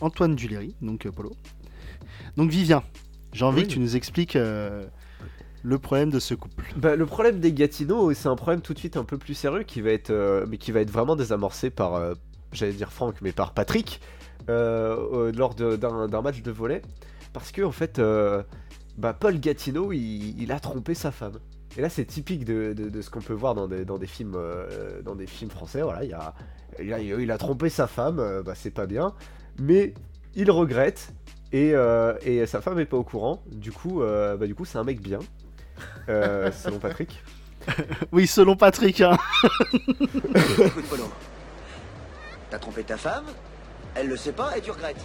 [0.00, 1.32] Antoine Duléry, donc euh, Polo.
[2.36, 2.82] Donc Vivien,
[3.32, 3.68] j'ai envie Oui.
[3.68, 4.86] que tu nous expliques euh,
[5.62, 6.64] le problème de ce couple.
[6.76, 9.62] Bah, le problème des Gatineaux, c'est un problème tout de suite un peu plus sérieux
[9.62, 12.14] qui va être, euh, mais qui va être vraiment désamorcé par, euh,
[12.52, 14.00] j'allais dire Franck, mais par Patrick
[14.48, 16.82] euh, euh, lors d'un d'un match de volet,
[17.32, 18.42] parce que en fait, euh,
[18.98, 21.38] bah, Paul Gatineau, il, il a trompé sa femme.
[21.76, 24.06] Et là, c'est typique de, de- de ce qu'on peut voir dans des, dans des
[24.06, 25.82] films, euh, dans des films français.
[25.82, 26.34] Voilà, il y a,
[26.80, 29.12] il a, il a trompé sa femme, euh, bah, c'est pas bien,
[29.60, 29.92] mais
[30.34, 31.12] il regrette.
[31.52, 33.42] Et, euh, et sa femme est pas au courant.
[33.50, 35.20] Du coup, euh, bah, du coup, c'est un mec bien,
[36.08, 37.22] euh, selon Patrick.
[38.12, 39.00] Oui, selon Patrick.
[39.00, 39.16] hein.
[39.72, 41.04] Écoute, Polo.
[42.50, 43.24] T'as trompé ta femme,
[43.94, 45.04] elle le sait pas et tu regrettes.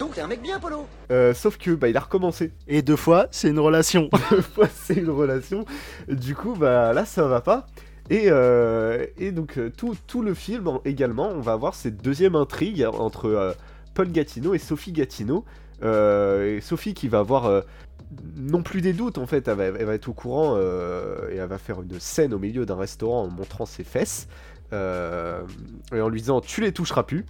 [0.00, 0.86] Donc t'es un mec bien, Polo.
[1.12, 2.52] Euh, sauf que bah, il a recommencé.
[2.66, 4.08] Et deux fois, c'est une relation.
[4.30, 5.66] Deux fois, c'est une relation.
[6.08, 7.66] Du coup, bah là, ça va pas.
[8.08, 12.02] Et, euh, et donc, euh, tout, tout le film en- également, on va avoir cette
[12.02, 13.52] deuxième intrigue entre euh,
[13.94, 15.44] Paul Gatineau et Sophie Gatineau.
[15.82, 17.60] Euh, et Sophie qui va avoir euh,
[18.38, 21.36] non plus des doutes, en fait, elle va, elle va être au courant euh, et
[21.36, 24.28] elle va faire une scène au milieu d'un restaurant en montrant ses fesses
[24.72, 25.42] euh,
[25.94, 27.26] et en lui disant Tu les toucheras plus.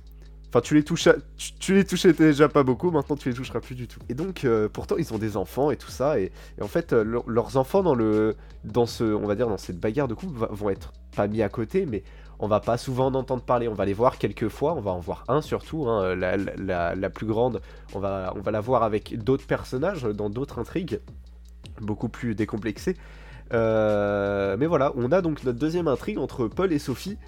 [0.50, 1.14] Enfin, tu les, touchas,
[1.60, 4.00] tu, les touchais déjà pas beaucoup, maintenant tu les toucheras plus du tout.
[4.08, 7.04] Et donc, euh, pourtant, ils ont des enfants et tout ça, et, en fait, euh,
[7.04, 8.34] leur- leurs enfants dans le,
[8.64, 11.48] dans ce, on va dire, dans cette bagarre de couple vont être pas mis à
[11.48, 12.02] côté, mais
[12.40, 13.68] on va pas souvent en entendre parler.
[13.68, 17.26] On va les voir quelques fois, on va en voir un surtout, hein, la, plus
[17.26, 17.60] grande.
[17.94, 20.98] On va, la voir avec d'autres personnages dans d'autres intrigues,
[21.80, 22.96] beaucoup plus décomplexées.
[23.52, 27.18] Euh, mais voilà, on a donc notre deuxième intrigue entre Paul et Sophie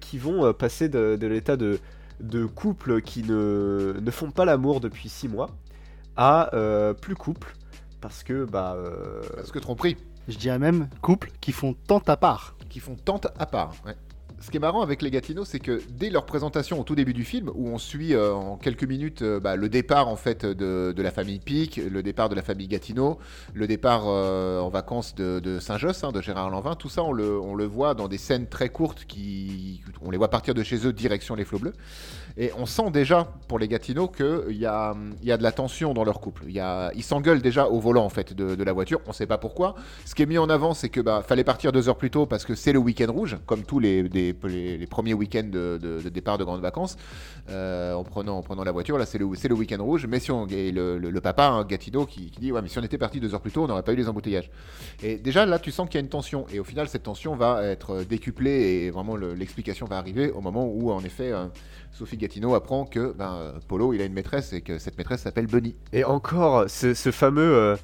[0.00, 1.78] qui vont passer de l'état de,
[2.20, 5.50] de couple qui ne, ne font pas l'amour depuis 6 mois
[6.16, 7.54] à euh, plus couple
[8.00, 9.96] parce que bah euh, Parce que tromperie.
[10.28, 12.54] Je dirais même couple qui font tant à part.
[12.68, 13.72] qui font tente à part.
[13.86, 13.96] ouais.
[14.44, 17.14] Ce qui est marrant avec les Gatineaux, c'est que dès leur présentation au tout début
[17.14, 20.44] du film, où on suit euh, en quelques minutes euh, bah, le départ en fait
[20.44, 23.18] de, la famille Pic, le départ de la famille Gatineau,
[23.54, 27.40] le départ euh, en vacances de, Saint-Josse, hein, de Gérard Lanvin, tout ça on le,
[27.40, 30.86] on le voit dans des scènes très courtes qui, on les voit partir de chez
[30.86, 31.72] eux direction les flots bleus.
[32.36, 35.94] Et on sent déjà pour les Gatineaux qu'il y a, y a de la tension
[35.94, 36.50] dans leur couple.
[36.50, 39.00] Y a, ils s'engueulent déjà au volant en fait de, la voiture.
[39.06, 39.76] On ne sait pas pourquoi.
[40.04, 42.26] Ce qui est mis en avant, c'est que bah, fallait partir deux heures plus tôt
[42.26, 44.32] parce que c'est le week-end rouge, comme tous les, les,
[44.86, 46.96] premiers week-ends de, départ de grandes vacances.
[47.50, 50.06] euh, en prenant en prenant la voiture, là c'est le, le week-end rouge.
[50.06, 53.20] Mais si on, le, papa hein, Gatineau qui, dit ouais mais si on était parti
[53.20, 54.50] deux heures plus tôt, on n'aurait pas eu les embouteillages.
[55.02, 56.46] Et déjà là, tu sens qu'il y a une tension.
[56.52, 60.40] Et au final, cette tension va être décuplée et vraiment le- l'explication va arriver au
[60.40, 61.46] moment où, en effet, euh,
[61.94, 65.22] Sophie Gatineau apprend que ben, euh, Polo, il a une maîtresse et que cette maîtresse
[65.22, 65.76] s'appelle Bunny.
[65.92, 67.76] et encore ce, fameux euh,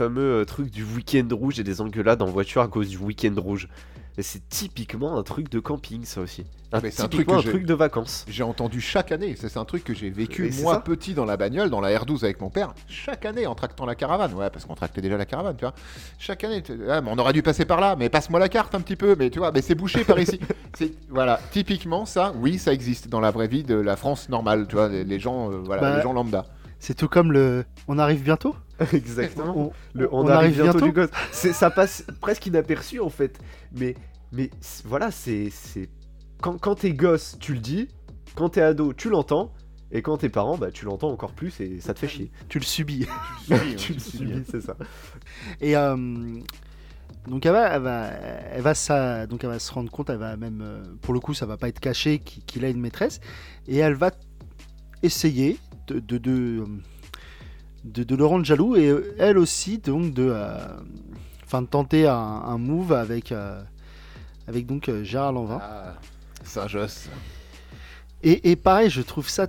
[0.00, 3.68] euh, truc du week-end rouge et des engueulades en voiture à cause du week-end rouge.
[4.18, 6.46] Et c'est typiquement un truc de camping ça aussi.
[6.72, 8.24] Un, Mais c'est un truc un truc de vacances.
[8.28, 11.36] J'ai entendu chaque année, ça, c'est un truc que j'ai vécu moi petit dans la
[11.36, 14.32] bagnole, dans la R12 avec mon père, chaque année en tractant la caravane.
[14.34, 15.74] Ouais, parce qu'on tractait déjà la caravane, tu vois.
[16.18, 18.80] Chaque année, ah, mais on aurait dû passer par là, mais passe-moi la carte un
[18.80, 20.40] petit peu, mais tu vois, mais c'est bouché par ici.
[20.76, 24.66] C'est voilà, typiquement ça, oui, ça existe dans la vraie vie de la France normale,
[24.68, 26.44] tu vois, les, les gens, euh, voilà, Bah, les gens lambda.
[26.86, 27.64] C'est tout comme le.
[27.88, 28.54] On arrive bientôt
[28.92, 29.58] Exactement.
[29.58, 31.10] on, Le, on on, arrive, arrive bientôt, bientôt du gosse.
[31.32, 33.40] Ça passe presque inaperçu en fait.
[33.76, 33.96] Mais,
[34.30, 34.50] mais
[34.84, 35.50] voilà, c'est.
[35.50, 35.88] c'est-
[36.40, 37.88] Quand, quand t'es gosse, tu le dis.
[38.36, 39.52] Quand t'es ado, tu l'entends.
[39.90, 42.30] Et quand t'es parent, bah, tu l'entends encore plus et ça te fait chier.
[42.48, 43.08] Tu le subis.
[43.76, 44.76] tu le subis, c'est ça.
[45.60, 45.96] Et euh,
[47.26, 48.06] Donc elle va, elle va,
[48.52, 51.18] elle va, ça, donc elle va se rendre compte, elle va même, euh, pour le
[51.18, 53.18] coup, ça va pas être caché qu'il a une maîtresse,
[53.66, 54.12] et elle va
[55.02, 56.64] essayer de, de, de,
[57.84, 60.58] de- de le rendre jaloux, et elle aussi, donc, de, euh,
[61.44, 63.62] enfin, tenter un, un move avec, euh,
[64.48, 65.60] avec donc Gérard Lanvin.
[65.62, 65.94] Ah,
[66.42, 67.08] Saint-Josse.
[68.22, 69.46] Et, et pareil, je trouve ça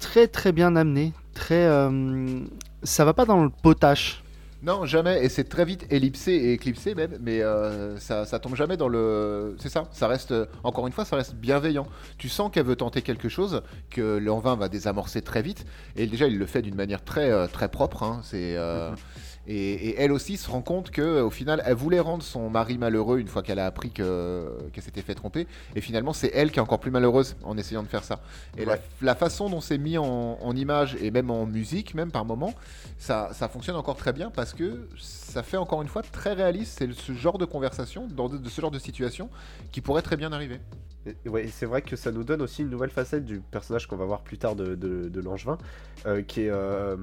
[0.00, 2.40] très très bien amené, très, euh,
[2.82, 4.23] ça va pas dans le potache.
[4.64, 5.22] Non, jamais.
[5.22, 8.88] Et c'est très vite ellipsé et éclipsé même, mais euh, ça, ça tombe jamais dans
[8.88, 9.56] le.
[9.58, 9.88] C'est ça.
[9.92, 10.32] Ça reste.
[10.62, 11.86] Encore une fois, ça reste bienveillant.
[12.16, 15.66] Tu sens qu'elle veut tenter quelque chose, que l'envin va désamorcer très vite.
[15.96, 18.02] Et déjà, il le fait d'une manière très euh, propre.
[18.04, 18.20] hein.
[18.22, 18.56] C'est.
[18.56, 18.90] euh,
[19.46, 22.78] Et, et elle aussi se rend compte que au final, elle voulait rendre son mari
[22.78, 25.46] malheureux une fois qu'elle a appris que qu'elle s'était fait tromper.
[25.74, 28.20] Et finalement, c'est elle qui est encore plus malheureuse en essayant de faire ça.
[28.56, 28.80] Et la, Ouais.
[29.02, 30.04] la façon dont c'est mis en,
[30.40, 32.54] en image et même en musique, même par moment,
[32.98, 36.76] ça, ça fonctionne encore très bien parce que ça fait encore une fois très réaliste.
[36.78, 39.28] C'est ce genre de conversation, dans de, de ce genre de situation,
[39.72, 40.60] qui pourrait très bien arriver.
[41.26, 44.06] Ouais, c'est vrai que ça nous donne aussi une nouvelle facette du personnage qu'on va
[44.06, 45.58] voir plus tard de, de, de Langevin,
[46.06, 46.96] euh, qui est euh,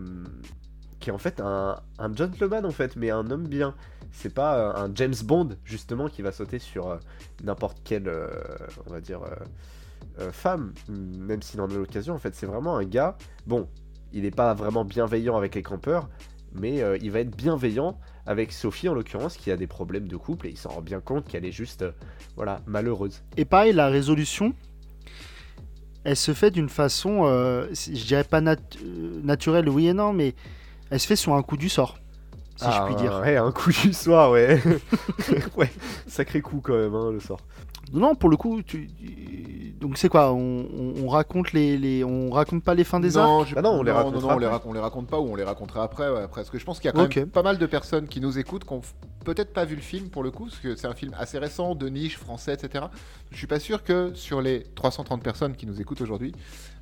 [1.02, 3.76] qui est en fait un, un gentleman en fait, mais un homme bien.
[4.14, 6.98] C'est pas euh, un James Bond justement qui va sauter sur euh,
[7.44, 8.30] n'importe quelle, euh,
[8.86, 9.22] on va dire,
[10.32, 12.14] femme, même s'il en a l'occasion.
[12.14, 13.18] En fait, c'est vraiment un gars.
[13.48, 13.68] Bon,
[14.14, 16.10] il n'est pas vraiment bienveillant avec les campeurs,
[16.54, 20.48] mais il va être bienveillant avec Sophie en l'occurrence, qui a des problèmes de couple
[20.48, 21.86] et il s'en rend bien compte qu'elle est juste,
[22.36, 23.24] voilà, malheureuse.
[23.38, 24.54] Et pareil, la résolution,
[26.04, 27.24] elle se fait d'une façon,
[27.72, 28.58] je dirais pas nat-
[29.24, 30.36] naturelle, oui et non, mais
[30.92, 31.98] elle se fait sur un coup du sort,
[32.58, 33.14] si je puis dire.
[33.16, 34.62] Ah, Ouais, un coup du soir, ouais.
[35.58, 35.72] ouais,
[36.08, 37.40] sacré coup quand même, hein, le sort.
[37.94, 38.88] Non, pour le coup, tu...
[39.82, 43.18] donc c'est quoi on, on- on raconte les, les, on raconte pas les fins des
[43.18, 44.58] arcs non, je- Bah non, on les non, non, on les, après.
[44.60, 46.42] rac- on les raconte pas ou on les racontera après, ouais, après.
[46.42, 48.40] Parce que je pense qu'il y a quand même pas mal de personnes qui nous
[48.40, 48.82] écoutent qui ont
[49.26, 51.76] peut-être pas vu le film pour le coup, parce que c'est un film assez récent,
[51.76, 52.86] de niche, français, etc.
[53.32, 56.34] Je suis pas sûr que sur les 330 personnes qui nous écoutent aujourd'hui,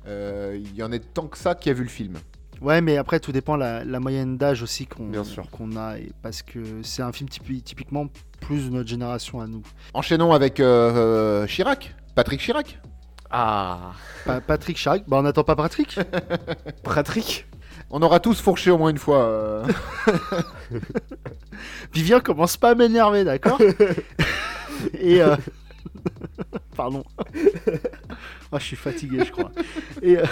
[0.06, 2.18] euh, il y en ait tant que ça qui a vu le film.
[2.60, 5.48] Ouais, mais après tout dépend la, la moyenne d'âge aussi qu'on Bien sûr.
[5.50, 8.06] qu'on a, et parce que c'est un film typi- typiquement
[8.40, 9.62] plus de notre génération à nous.
[9.94, 10.92] Enchaînons avec euh,
[11.42, 12.78] euh, Chirac, Patrick Chirac.
[13.30, 13.92] Ah,
[14.26, 15.98] Pa- Patrick Chirac, bah on n'attend pas Patrick.
[16.84, 17.46] Patrick
[17.90, 19.22] On aura tous fourché au moins une fois.
[19.24, 19.66] euh.
[21.94, 23.60] Vivien commence pas à m'énerver, d'accord?
[24.94, 25.36] Et euh,
[26.76, 27.04] pardon.
[28.52, 29.50] Oh, je suis fatigué, je crois.
[30.02, 30.24] Et, euh,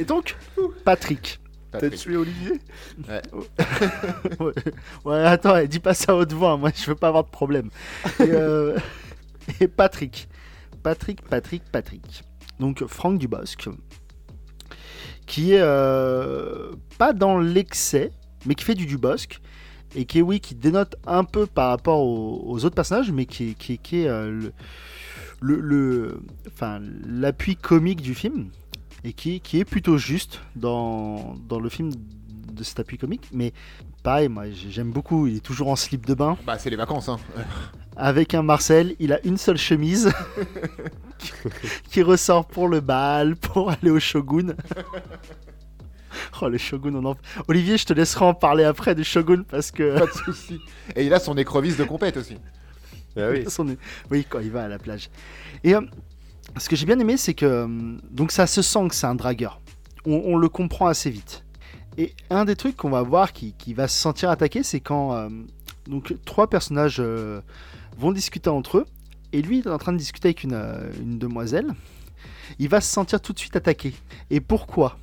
[0.00, 0.36] Et donc,
[0.84, 1.38] Patrick.
[1.72, 2.60] T'as tué Olivier
[4.40, 4.52] Ouais,
[5.04, 7.28] ouais, attends, eh, dis pas ça à haute voix, moi je veux pas avoir de
[7.30, 7.70] problème.
[8.18, 8.76] Et, euh,
[9.60, 10.28] et Patrick.
[10.82, 12.24] Patrick, Patrick, Patrick.
[12.58, 13.68] Donc Franck Dubosc.
[15.26, 18.10] Qui est euh, pas dans l'excès,
[18.46, 19.40] mais qui fait du Dubosc.
[19.94, 23.26] Et qui est, oui, qui dénote un peu par rapport aux, aux autres personnages, mais
[23.26, 24.52] qui est, qui est- qui est, euh, le,
[25.40, 28.50] le, le- enfin, l'appui comique du film.
[29.04, 31.90] Et qui, qui est plutôt juste dans, dans le film
[32.52, 33.28] de cet appui comique.
[33.32, 33.52] Mais
[34.02, 35.26] pareil, moi j'aime beaucoup.
[35.26, 36.36] Il est toujours en slip de bain.
[36.46, 37.08] Bah, c'est les vacances.
[37.08, 37.18] Hein.
[37.96, 40.12] Avec un Marcel, il a une seule chemise
[41.18, 41.32] qui-
[41.90, 44.54] qui ressort pour le bal, pour aller au Shogun.
[46.42, 47.16] Oh, le Shogun, on en...
[47.48, 49.98] Olivier, je te laisserai en parler après du Shogun parce que.
[49.98, 50.60] Pas de souci.
[50.96, 52.36] Et il a son écrevisse de compète aussi.
[53.16, 53.44] Ah oui.
[53.48, 53.76] Son-
[54.10, 55.08] Oui, quand il va à la plage.
[55.64, 55.80] Et euh,
[56.58, 57.46] ce que j'ai bien aimé, c'est que.
[57.46, 59.60] euh, Donc, ça se sent que c'est un dragueur.
[60.06, 61.44] On, le comprend assez vite.
[61.98, 65.14] Et un des trucs qu'on va voir qui, va se sentir attaqué, c'est quand.
[65.14, 65.28] euh,
[66.24, 67.40] trois personnages euh,
[67.98, 68.86] vont discuter entre eux.
[69.32, 71.68] Et lui, est en train de discuter avec une demoiselle.
[72.58, 73.94] Il va se sentir tout de suite attaqué.
[74.30, 74.98] Et pourquoi,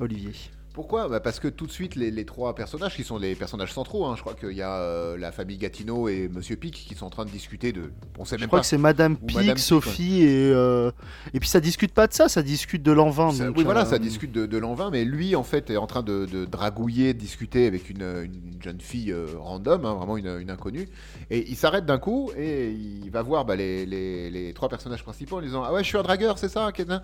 [0.00, 0.32] Olivier?
[0.74, 3.72] Pourquoi bah Parce que tout de suite, les, les trois personnages, qui sont les personnages
[3.72, 6.96] centraux, hein, je crois qu'il y a euh, la famille Gatineau et Monsieur Pic qui
[6.96, 7.92] sont en train de discuter de.
[8.18, 8.62] On sait Je même crois pas.
[8.62, 10.50] que c'est Madame Pic, Sophie et.
[10.52, 10.90] euh,
[11.32, 13.30] Et puis ça discute pas de ça, ça discute de l'an 20.
[13.30, 15.70] Ça- donc, oui, voilà, euh, ça discute de, de l'an 20, mais lui, en fait,
[15.70, 19.94] est en train de, de dragouiller, de discuter avec une, une jeune fille random, hein,
[19.94, 20.88] vraiment une, une inconnue.
[21.30, 25.04] Et il s'arrête d'un coup et il va voir bah, les, les- les trois personnages
[25.04, 27.00] principaux en disant Ah ouais, je suis un dragueur, c'est ça Kézin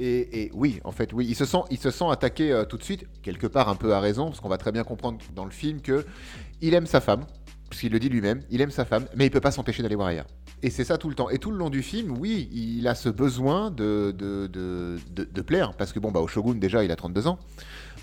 [0.00, 2.84] et, et oui, en fait, oui, il se sent, il se sent attaqué tout de
[2.84, 5.50] suite, quelque part un peu à raison, parce qu'on va très bien comprendre dans le
[5.50, 6.04] film que
[6.60, 7.24] il aime sa femme,
[7.68, 9.94] parce qu'il le dit lui-même, il aime sa femme, mais il peut pas s'empêcher d'aller
[9.96, 10.26] voir ailleurs.
[10.62, 11.30] Et c'est ça tout le temps.
[11.30, 15.28] Et tout le long du film, oui, il a ce besoin de, de, de, de-
[15.30, 17.38] de plaire, parce que bon, bah, au Shogun, déjà, il a 32 ans.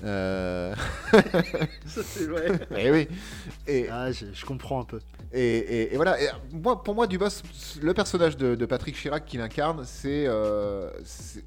[0.03, 0.73] Euh,
[1.86, 2.47] Ça, c'est vrai.
[2.77, 3.08] et oui.
[3.67, 4.99] Et, Ah, je, je comprends un peu.
[5.31, 6.21] et, et- et voilà.
[6.21, 7.27] Et moi, pour moi, Dubos,
[7.81, 10.89] le personnage de, de Patrick Chirac qu'il incarne, c'est euh,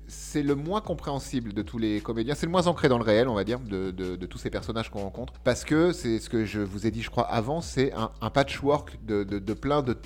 [0.08, 2.34] c'est le moins compréhensible de tous les comédiens.
[2.34, 4.50] C'est le moins ancré dans le réel, on va dire, de, de- de tous ces
[4.50, 5.32] personnages qu'on rencontre.
[5.44, 8.30] Parce que c'est ce que je vous ai dit, je crois, avant, c'est un, un
[8.30, 9.96] patchwork de, de- de plein de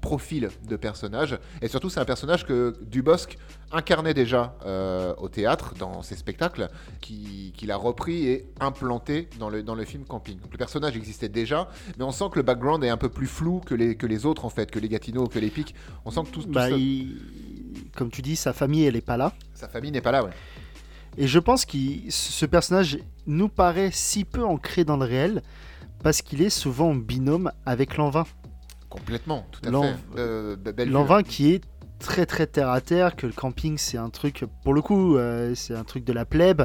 [0.00, 1.38] profils de personnages.
[1.62, 3.36] Et surtout, c'est un personnage que Dubosc
[3.72, 6.68] incarnait déjà euh, au théâtre, dans ses spectacles,
[7.00, 10.38] qui- qu'il a repris et implanté dans le, dans le film Camping.
[10.40, 13.26] Donc, le personnage existait déjà, mais on sent que le background est un peu plus
[13.26, 15.74] flou que les, que les autres, en fait, que les Gatineau, que les Pics.
[16.04, 17.16] On sent que tout, tout Bah, ça- il-
[17.94, 19.32] Comme tu dis, sa famille, elle est pas là.
[19.54, 20.30] sa famille n'est pas là, ouais.
[21.18, 21.76] Et je pense que
[22.08, 25.42] ce personnage nous paraît si peu ancré dans le réel
[26.02, 28.24] parce qu'il est souvent en binôme avec Lanvin.
[28.90, 29.70] Complètement, tout à
[30.16, 30.84] fait.
[30.92, 31.64] Lanvin qui est
[31.98, 35.54] très très terre à terre, que le camping c'est un truc, pour le coup, euh,
[35.54, 36.62] c'est un truc de la plèbe.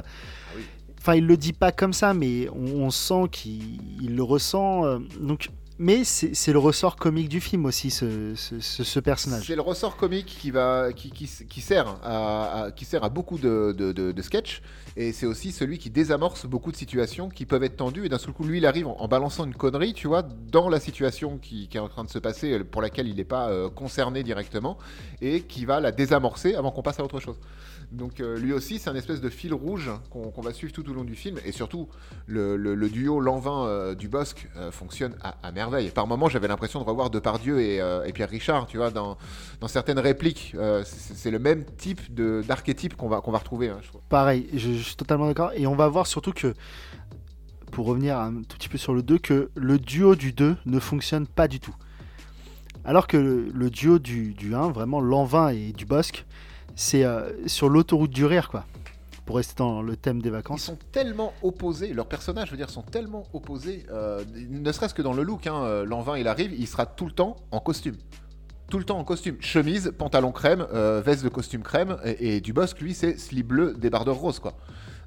[0.56, 0.64] oui.
[1.00, 4.86] Enfin, il le dit pas comme ça, mais on, on sent qu'il il le ressent.
[4.86, 9.46] euh, donc, mais c'est le ressort comique du film aussi, ce, personnage.
[9.46, 14.62] C'est le ressort comique qui, sert, à, beaucoup de, de, sketchs.
[14.98, 18.06] Et c'est aussi celui qui désamorce beaucoup de situations qui peuvent être tendues.
[18.06, 20.80] Et d'un seul coup, lui, il arrive en, balançant une connerie, tu vois, dans la
[20.80, 23.70] situation qui, est en train de se passer, euh, pour laquelle il n'est pas euh,
[23.70, 24.78] concerné directement,
[25.22, 27.38] et qui va la désamorcer avant qu'on passe à autre chose.
[27.92, 30.94] Donc euh, lui aussi, c'est un espèce de fil rouge qu'on va suivre tout au
[30.94, 31.38] long du film.
[31.46, 31.90] Et surtout,
[32.28, 35.65] le, duo Lanvin euh, du Bosque fonctionne à, à merveille.
[35.94, 39.18] Par moments, j'avais l'impression de revoir Depardieu et, euh, et Pierre Richard, tu vois, dans,
[39.68, 40.54] certaines répliques.
[40.56, 43.80] euh, c'est le même type d'archétype qu'on va, retrouver, hein.
[44.10, 45.52] Pareil, je, suis totalement d'accord.
[45.56, 46.54] Et on va voir surtout que,
[47.72, 50.80] pour revenir un tout petit peu sur le 2, que le duo du 2 ne
[50.80, 51.76] fonctionne pas du tout.
[52.84, 56.26] Alors que le, duo du, du 1, vraiment Lanvin et du Bosque,
[56.76, 58.66] c'est euh, sur l'autoroute du rire, quoi.
[59.26, 60.62] Pour rester dans le thème des Ils vacances.
[60.64, 65.02] sont tellement opposés, leurs personnages, je veux dire, sont tellement opposés, euh, ne serait-ce que
[65.02, 65.48] dans le look.
[65.48, 67.96] Hein, euh, Lanvin, il arrive, il sera tout le temps en costume.
[68.70, 69.38] Tout le temps en costume.
[69.40, 71.98] Chemise, pantalon crème, euh, veste de costume crème.
[72.04, 74.54] Et, et Dubosc, lui, c'est slip bleu, débardeur rose, quoi.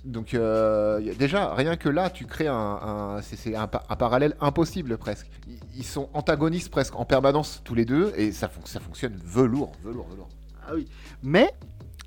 [0.05, 3.97] Donc, euh, déjà, rien que là, tu crées un, un- c'est- c'est un, pa- un
[3.97, 5.29] parallèle impossible presque.
[5.49, 9.17] Ils, ils sont antagonistes presque en permanence, tous les deux, et ça, fon- ça fonctionne
[9.25, 10.29] velours, velours, velours.
[10.67, 10.87] Ah oui.
[11.23, 11.51] Mais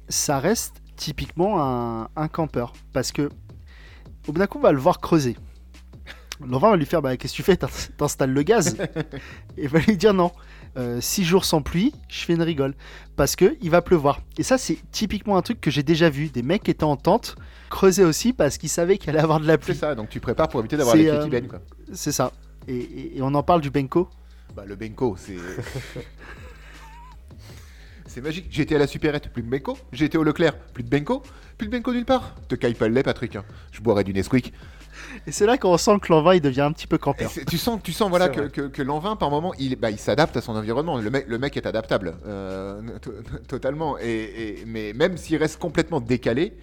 [0.07, 2.73] ça reste typiquement un, un campeur.
[2.93, 3.29] Parce que
[4.27, 5.35] au bout d'un coup, on va le voir creuser.
[6.45, 7.55] Lanvin va lui faire bah, Qu'est-ce que tu fais?
[7.57, 8.77] T'in- T'installes le gaz
[9.57, 10.31] Et il va lui dire Non.
[10.77, 12.73] Euh, six jours sans pluie, je fais une rigole.
[13.15, 14.21] Parce que il va pleuvoir.
[14.37, 16.27] Et ça, c'est typiquement un truc que j'ai déjà vu.
[16.29, 17.35] Des mecs étaient en tente
[17.69, 19.75] creusaient aussi parce qu'ils savaient qu'il allait avoir de la C'est pluie.
[19.75, 21.49] ça, donc tu prépares pour éviter d'avoir C'est, les pieds euh, qui baignent.
[21.93, 22.31] C'est ça.
[22.67, 24.07] Et, et- et on en parle du Benko.
[24.55, 25.35] Bah, le Benko, c'est.
[28.13, 28.47] c'est magique.
[28.49, 29.77] J'ai été à la supérette, plus de Benko.
[29.91, 31.23] J'ai été au Leclerc, plus de Benko.
[31.57, 32.35] Plus de Benko nulle part.
[32.47, 33.35] Te caille pas le lait, Patrick.
[33.35, 33.45] hein.
[33.71, 34.53] Je boirais du Nesquik.
[35.25, 37.29] Et c'est là qu'on sent que Lanvin il devient un petit peu Et campeur.
[37.31, 39.89] c'est- tu sens, tu sens voilà, C'est que, que, que l'envin, par moment, il, bah,
[39.89, 40.97] il s'adapte à son environnement.
[40.97, 42.15] Le mec, le mec est adaptable.
[42.25, 43.13] euh, to-
[43.47, 43.97] totalement.
[43.99, 44.05] Et,
[44.61, 46.53] et- mais même s'il reste complètement décalé,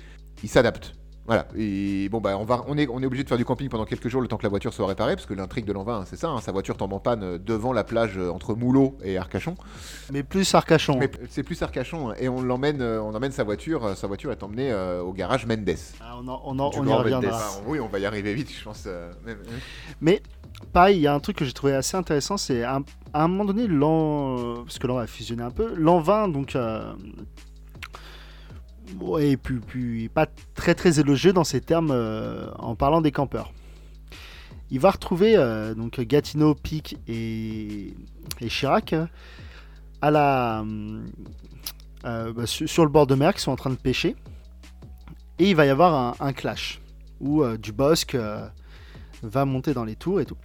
[0.43, 0.93] il s'adapte.
[1.29, 1.47] Voilà.
[1.57, 3.85] Et bon, bah, on, va, on, est, on est obligé de faire du camping pendant
[3.85, 6.17] quelques jours le temps que la voiture soit réparée, parce que l'intrigue de l'envin, c'est
[6.17, 6.29] ça.
[6.31, 9.55] hein, sa voiture tombe en panne devant la plage euh, entre Moulot et Arcachon.
[10.11, 10.99] Mais plus Arcachon.
[10.99, 12.11] Mais c'est plus Arcachon.
[12.11, 13.85] hein, Et on l'emmène, euh, on emmène sa voiture.
[13.85, 15.69] euh, Sa voiture est emmenée euh, au garage Mendes.
[16.01, 17.31] Ah, on, en- on en- Du on y grand reviendra.
[17.31, 17.41] Mendes.
[17.41, 18.85] Enfin, oui, on va y arriver vite, je pense.
[18.87, 19.38] euh, même-
[20.01, 20.23] Mais
[20.73, 23.25] pareil, il y a un truc que j'ai trouvé assez intéressant, c'est à, un- à
[23.25, 26.57] un moment donné, l'an, parce que là on va fusionner un peu, l'an 20, donc
[26.57, 26.93] euh,
[29.42, 33.53] plus, pas très très élogieux dans ces termes euh, en parlant des campeurs.
[34.70, 37.94] Il va retrouver euh, donc Gatineau, Pic et,
[38.40, 39.07] et Chirac euh,
[42.05, 44.14] bah, su- sur le bord de mer qui sont en train de pêcher.
[45.38, 46.81] Et il va y avoir un, clash
[47.20, 48.46] où du bosque euh,
[49.22, 50.37] va monter dans les tours et tout.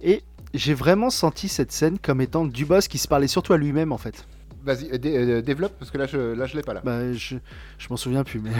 [0.00, 0.22] Et
[0.54, 3.92] j'ai vraiment senti cette scène comme étant du boss qui se parlait surtout à lui-même
[3.92, 4.26] en fait.
[4.64, 6.80] Vas-y, euh, dé- euh, développe parce que là, je, là, je l'ai pas là.
[6.84, 7.36] Bah, je,
[7.78, 8.50] je m'en souviens plus, mais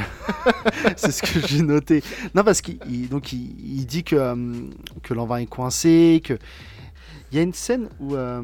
[0.97, 2.03] c'est ce que j'ai noté.
[2.35, 4.53] Non, parce qu'il il- donc il, il dit que, euh,
[5.03, 6.39] que l'envin est coincé, que
[7.31, 8.43] il y a une scène où euh,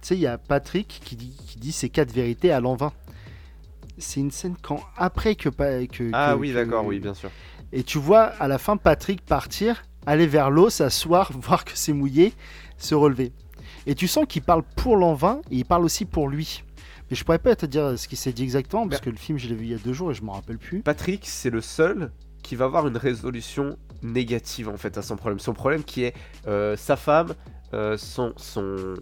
[0.00, 2.92] tu sais, il y a Patrick qui dit, qui dit ses quatre vérités à l'envin.
[3.98, 7.30] C'est une scène quand après que, que Ah que- oui, d'accord, oui, bien sûr.
[7.72, 11.92] Et tu vois à la fin Patrick partir, aller vers l'eau, s'asseoir, voir que c'est
[11.92, 12.32] mouillé,
[12.78, 13.32] se relever.
[13.86, 16.62] Et tu sens qu'il parle pour l'envin et il parle aussi pour lui.
[17.10, 19.38] Mais je pourrais pas te dire ce qu'il s'est dit exactement parce que le film
[19.38, 20.80] je l'ai vu il y a deux jours et je m'en rappelle plus.
[20.82, 22.10] Patrick, c'est le seul
[22.42, 25.38] qui va avoir une résolution négative en fait à son problème.
[25.38, 26.14] Son problème qui est
[26.48, 27.34] euh, sa femme,
[27.74, 28.94] euh, son, son,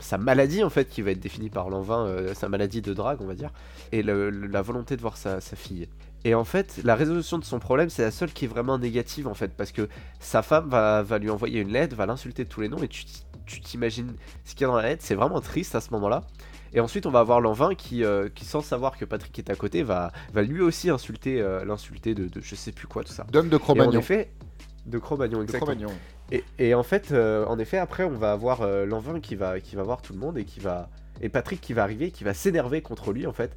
[0.00, 3.22] sa maladie en fait qui va être définie par Lanvin, euh, sa maladie de drague
[3.22, 3.50] on va dire,
[3.92, 5.88] et le- le- la volonté de voir sa, sa fille.
[6.24, 9.28] Et en fait, la résolution de son problème, c'est la seule qui est vraiment négative
[9.28, 9.88] en fait, parce que
[10.20, 12.88] sa femme va, va lui envoyer une lettre, va l'insulter de tous les noms, et
[12.88, 13.04] tu
[13.46, 16.24] tu t'imagines ce qu'il y a dans la lettre, c'est vraiment triste à ce moment-là.
[16.72, 19.54] Et ensuite, on va avoir Lanvin qui, euh, qui sans savoir que Patrick est à
[19.54, 23.12] côté, va, va lui aussi insulter, euh, l'insulter de, de je sais plus quoi, tout
[23.12, 23.24] ça.
[23.32, 24.00] D'homme de Et en Cro-Magnon.
[24.00, 24.32] effet,
[24.84, 25.46] de Cro-Magnon.
[25.46, 25.90] Cro-Magnon.
[26.32, 29.60] Et, et en fait, euh, en effet, après, on va avoir euh, Lanvin qui va,
[29.60, 30.90] qui va voir tout le monde et qui va
[31.22, 33.56] et Patrick qui va arriver, qui va s'énerver contre lui en fait.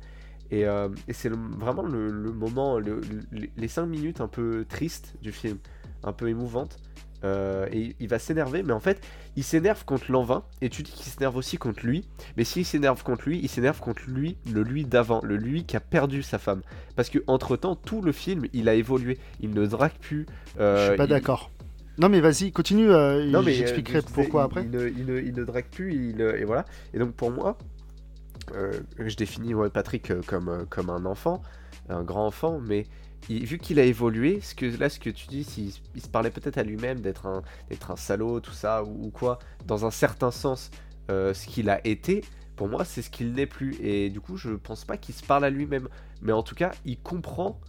[0.51, 4.27] Et, euh, et c'est le- vraiment le, le moment, le- le- les 5 minutes un
[4.27, 5.57] peu tristes du film,
[6.03, 6.77] un peu émouvantes.
[7.25, 9.01] Euh, et il va s'énerver, mais en fait,
[9.35, 12.05] il s'énerve contre Lanvin, et tu dis qu'il s'énerve aussi contre lui,
[12.37, 15.75] mais s'il s'énerve contre lui, il s'énerve contre lui, le lui d'avant, le lui qui
[15.75, 16.61] a perdu sa femme.
[16.95, 20.27] Parce que entre temps, tout le film, il a évolué, il ne drague plus.
[20.55, 21.51] Je euh, suis pas il- d'accord.
[21.97, 22.89] Non, mais vas-y, continue.
[22.89, 24.63] euh, non, mais J'expliquerai euh, je disais, pourquoi il- après.
[24.63, 26.63] Il ne, il ne- il ne drague plus, il, et voilà.
[26.93, 27.57] Et donc pour moi,
[28.97, 31.41] je définis ouais, Patrick comme, comme un enfant,
[31.89, 32.85] un grand enfant, mais
[33.27, 36.57] vu qu'il a évolué, ce que, là ce que tu dis, il se parlait peut-être
[36.57, 37.43] à lui-même d'être un,
[37.95, 40.71] salaud, tout ça, ou, quoi, dans un certain sens,
[41.11, 42.23] euh, ce qu'il a été,
[42.55, 43.75] pour moi c'est ce qu'il n'est plus.
[43.81, 45.87] Et du coup, je pense pas qu'il se parle à lui-même,
[46.21, 47.59] mais en tout cas, il comprend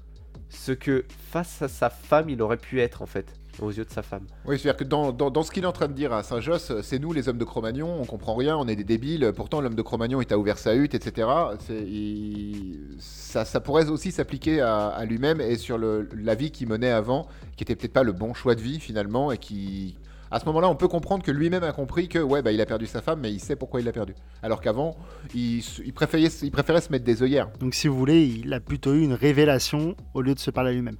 [0.48, 3.90] ce que face à sa femme, il aurait pu être en fait, aux yeux de
[3.90, 4.26] sa femme.
[4.46, 6.72] Oui, c'est-à-dire que dans, dans, dans ce qu'il est en train de dire à Saint-Josse,
[6.82, 9.74] c'est nous les hommes de Cro-Magnon, on comprend rien, on est des débiles, pourtant l'homme
[9.74, 11.28] de Cro-Magnon il t'a ouvert sa hutte, etc.
[11.66, 16.50] C'est- il- ça, ça pourrait aussi s'appliquer à, à lui-même et sur le, la vie
[16.50, 19.96] qu'il menait avant, qui était peut-être pas le bon choix de vie finalement, et qui...
[20.32, 22.66] À ce moment-là, on peut comprendre que lui-même a compris que ouais, bah, il a
[22.66, 24.14] perdu sa femme, mais il sait pourquoi il l'a perdu.
[24.44, 24.96] Alors qu'avant,
[25.34, 25.60] il
[25.92, 27.48] préférait, il préférait se mettre des œillères.
[27.58, 30.70] Donc, si vous voulez, il a plutôt eu une révélation au lieu de se parler
[30.70, 30.98] à lui-même.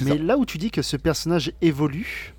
[0.00, 0.22] Mais ça.
[0.22, 2.34] là où tu dis que ce personnage évolue,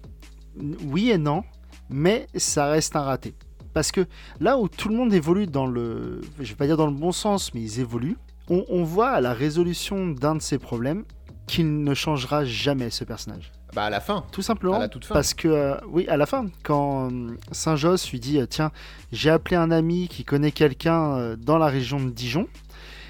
[0.86, 1.44] oui et non,
[1.90, 3.34] mais ça reste un raté.
[3.74, 4.06] Parce que
[4.40, 7.12] là où tout le monde évolue dans le, je vais pas dire dans le bon
[7.12, 8.18] sens, mais ils évoluent,
[8.50, 11.06] on, on voit à la résolution d'un de ses problèmes
[11.48, 13.52] qu'il ne changera jamais ce personnage.
[13.74, 14.24] Bah à la fin.
[14.32, 15.16] Tout simplement À la toute fin.
[15.16, 18.72] parce que, euh, oui, à la fin, quand euh, Saint-Josse lui dit euh, Tiens,
[19.12, 22.48] j'ai appelé un ami qui connaît quelqu'un euh, dans la région de Dijon,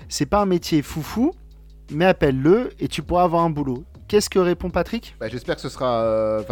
[0.07, 1.33] c'est pas un métier foufou,
[1.91, 3.85] mais appelle-le et tu pourras avoir un boulot.
[4.07, 5.15] Qu'est-ce que répond Patrick?
[5.19, 6.43] Bah, J'espère que ce sera, euh,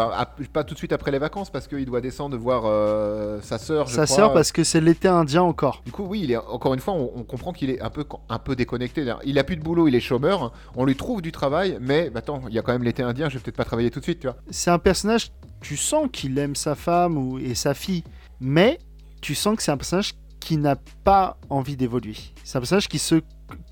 [0.51, 3.87] pas tout de suite après les vacances parce qu'il doit descendre voir euh, sa sœur.
[3.87, 5.83] Sa sœur, parce que c'est l'été indien encore.
[5.85, 8.05] Du coup, oui, il est encore une fois, on, on comprend qu'il est un peu,
[8.29, 9.05] un peu déconnecté.
[9.25, 10.53] Il a plus de boulot, il est chômeur.
[10.75, 13.29] On lui trouve du travail, mais bah, attends, il y a quand même l'été indien.
[13.29, 14.37] Je vais peut-être pas travailler tout de suite, tu vois.
[14.49, 18.03] C'est un personnage, tu sens qu'il aime sa femme ou, et sa fille,
[18.39, 18.79] mais
[19.21, 22.15] tu sens que c'est un personnage qui n'a pas envie d'évoluer.
[22.43, 23.21] C'est un personnage qui se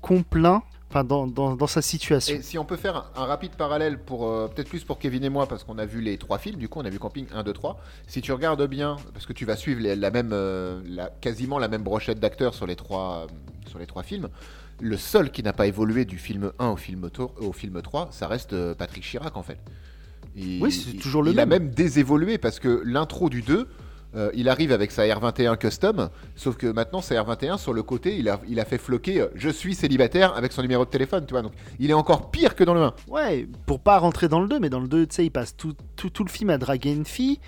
[0.00, 2.34] complaint enfin, dans, dans- dans sa situation.
[2.36, 5.24] Et si on peut faire un, un rapide parallèle pour euh, peut-être plus pour Kevin
[5.24, 6.58] et moi, parce qu'on a vu les trois films.
[6.58, 7.80] Du coup, on a vu Camping 1, 2, 3.
[8.06, 11.58] Si tu regardes bien, parce que tu vas suivre les- la même, euh, la- quasiment
[11.58, 14.28] la même brochette d'acteurs sur les trois, euh, sur les trois films.
[14.82, 17.08] Le seul qui n'a pas évolué du film 1 au film,
[17.40, 19.58] au film 3, ça reste Patrick Chirac en fait.
[20.36, 21.64] Il- Oui, c'est toujours le Il a même.
[21.64, 23.68] même désévolué parce que l'intro du 2,
[24.16, 28.16] euh, il arrive avec sa R21 custom, sauf que maintenant sa R21 sur le côté,
[28.18, 31.24] il a, il a fait floquer euh, je suis célibataire avec son numéro de téléphone,
[31.26, 31.42] tu vois.
[31.42, 32.94] Donc il est encore pire que dans le 1.
[33.08, 35.56] Ouais, pour pas rentrer dans le 2, mais dans le 2, tu sais, il passe
[35.56, 37.38] tout, tout, tout le film à draguer une fille.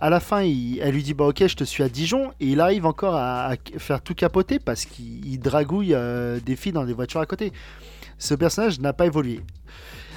[0.00, 2.32] À la fin, il- elle lui dit Bah, ok, je te suis à Dijon.
[2.40, 6.56] Et il arrive encore à, à faire tout capoter parce qu'il il dragouille euh, des
[6.56, 7.52] filles dans des voitures à côté.
[8.18, 9.40] Ce personnage n'a pas évolué.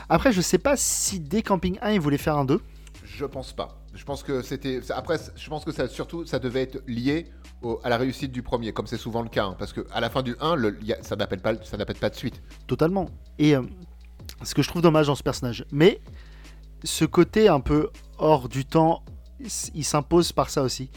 [0.10, 2.60] Après, je sais pas si dès Camping 1, il voulait faire un 2.
[3.06, 3.78] Je pense pas.
[3.98, 4.80] Je pense que c'était.
[4.92, 7.26] Après, je pense que ça surtout ça devait être lié
[7.84, 10.10] à la réussite du premier, comme c'est souvent le cas, hein, parce que à la
[10.12, 12.42] fin du 1, le- il y a- ça n'appelle pas, ça pas de suite.
[12.68, 13.10] Totalement.
[13.40, 13.64] Et euh,
[14.44, 15.66] ce que je trouve dommage dans ce personnage.
[15.72, 16.00] Mais
[16.84, 17.90] ce côté un peu
[18.20, 19.04] hors du temps,
[19.74, 20.92] il s'impose par ça aussi.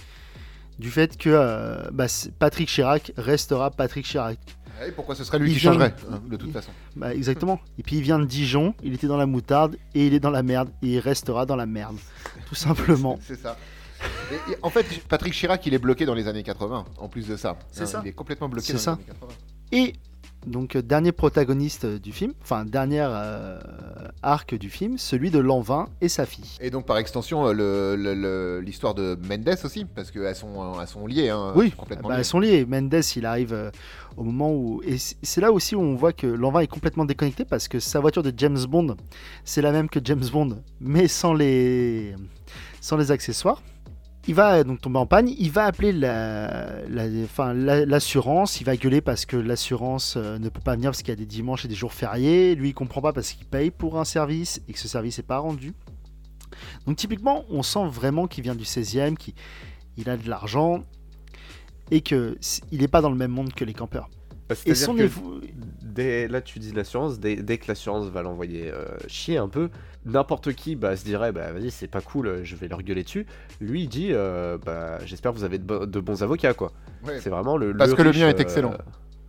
[0.79, 2.07] Du fait que euh, bah,
[2.39, 4.39] Patrick Chirac restera Patrick Chirac.
[4.81, 7.15] Et Eh, pourquoi ce serait lui Il qui vient- changerait, hein, de toute façon Bah,
[7.15, 7.61] exactement.
[7.79, 10.31] Et puis il vient de Dijon, il était dans la moutarde et il est dans
[10.31, 11.97] la merde et il restera dans la merde.
[12.47, 13.19] Tout simplement.
[13.27, 13.57] C'est ça.
[14.33, 17.27] Et- et en fait, Patrick Chirac, il est bloqué dans les années 80, en plus
[17.29, 17.59] de ça.
[17.71, 18.01] C'est Hein, ça.
[18.05, 18.91] Il est complètement bloqué C'est dans ça.
[18.99, 19.33] les années 80.
[19.73, 19.93] Et
[20.47, 23.59] donc euh, dernier protagoniste euh, du film, enfin dernier euh,
[24.23, 26.57] arc du film, celui de Lanvin et sa fille.
[26.61, 31.53] Et donc, par extension, l'histoire de Mendes aussi, parce qu'elles sont, elles sont liées, hein,
[31.55, 32.21] Oui, complètement Bah, liées.
[32.21, 32.65] elles sont liées.
[32.67, 33.71] Mendes, il arrive euh,
[34.17, 34.83] au moment où.
[34.85, 38.01] Et c'est là aussi où on voit que Lanvin est complètement déconnecté parce que sa
[38.01, 38.97] voiture de James Bond,
[39.45, 42.15] c'est la même que James Bond, mais sans les,
[42.81, 43.63] sans les accessoires.
[44.29, 48.65] Il va donc tomber en panne, il va appeler la- la- enfin, la- l'assurance, il
[48.65, 51.27] va gueuler parce que l'assurance euh, ne peut pas venir parce qu'il y a des
[51.27, 52.55] dimanches et des jours fériés.
[52.55, 55.25] Lui, il comprend pas parce qu'il paye pour un service et que ce service n'est
[55.25, 55.73] pas rendu.
[56.87, 59.35] Donc typiquement, on sent vraiment qu'il vient du 16e, qu'il
[59.97, 60.85] il a de l'argent.
[61.93, 64.09] et que s- il n'est pas dans le même monde que les campeurs.
[64.49, 65.09] Bah, Et son que
[65.83, 69.71] dès- là, tu dis l'assurance, dès, dès que l'assurance va l'envoyer euh, chier un peu,
[70.05, 73.03] n'importe qui bah, se dirait bah vas-y, c'est pas cool, euh, je vais leur gueuler
[73.05, 73.27] dessus.
[73.61, 76.73] Lui, il dit euh, bah j'espère que vous avez de, bo- de bons avocats quoi.
[77.07, 77.21] Ouais.
[77.21, 77.77] C'est vraiment le.
[77.77, 78.71] Parce que le mien est euh, excellent.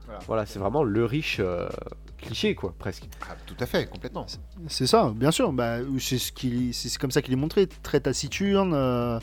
[0.06, 0.46] Voilà, Voilà.
[0.46, 1.68] c'est vraiment le riche euh,
[2.18, 3.08] cliché quoi, presque.
[3.30, 4.26] Ah, tout à fait, complètement.
[4.68, 5.52] C'est ça, bien sûr.
[5.54, 9.20] Bah, c'est ce qu'il- c'est comme ça qu'il est montré, très taciturne, euh,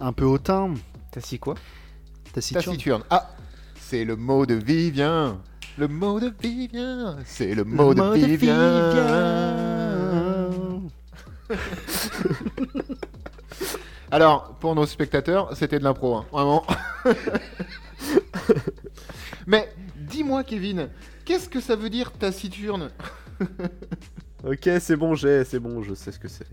[0.00, 0.72] un peu hautain.
[1.12, 1.54] T'as si quoi?
[2.32, 2.64] Taciturne.
[2.64, 3.02] Taciturne.
[3.10, 3.30] Ah,
[3.78, 5.38] c'est le mot de Vivien.
[5.78, 7.16] Le mot de Vivien.
[7.26, 8.28] C'est le Le mot de mot Vivien.
[8.36, 9.75] Vivien.
[14.10, 16.64] Alors, pour nos spectateurs, c'était de l'impro, hein, vraiment.
[19.46, 20.88] Mais dis-moi, Kevin,
[21.24, 22.90] qu'est-ce que ça veut dire taciturne
[24.44, 26.46] Ok, c'est bon, j'ai, c'est bon, je sais ce que c'est.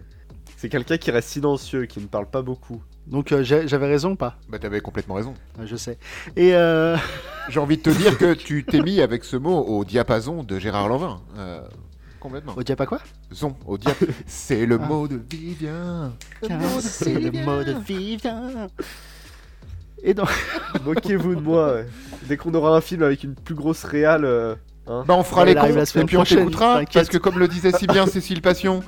[0.58, 2.82] C'est quelqu'un qui reste silencieux, qui ne parle pas beaucoup.
[3.06, 4.38] Donc euh, j'ai- j'avais raison ou pas?
[4.48, 5.34] Bah, t'avais complètement raison.
[5.60, 5.98] Ouais, Je sais.
[6.38, 6.96] Et euh,
[7.50, 10.58] J'ai envie de te dire que tu t'es mis avec ce mot au diapason de
[10.60, 11.22] Gérard Lanvin.
[11.38, 11.62] Euh,
[12.24, 12.53] complètement.
[12.57, 12.99] on dit pas quoi?
[13.34, 13.91] Zon, au dia...
[14.26, 14.86] C'est le Ah.
[14.88, 16.13] mot de Vivien.
[16.82, 18.67] C'est le mot de Vivien.
[20.01, 20.30] Et donc,
[20.86, 21.74] Moquez-vous de moi.
[21.76, 21.86] ouais.
[22.24, 24.55] Dès qu'on aura un film avec une plus grosse réale, euh,
[24.88, 25.03] hein.
[25.07, 26.74] Bah on fera Ouais, les il arrive cons la semaine et puis on prochaine, t'écoutera
[26.80, 26.93] t'inquiète.
[26.93, 28.82] parce que comme le disait si bien Cécile Passion,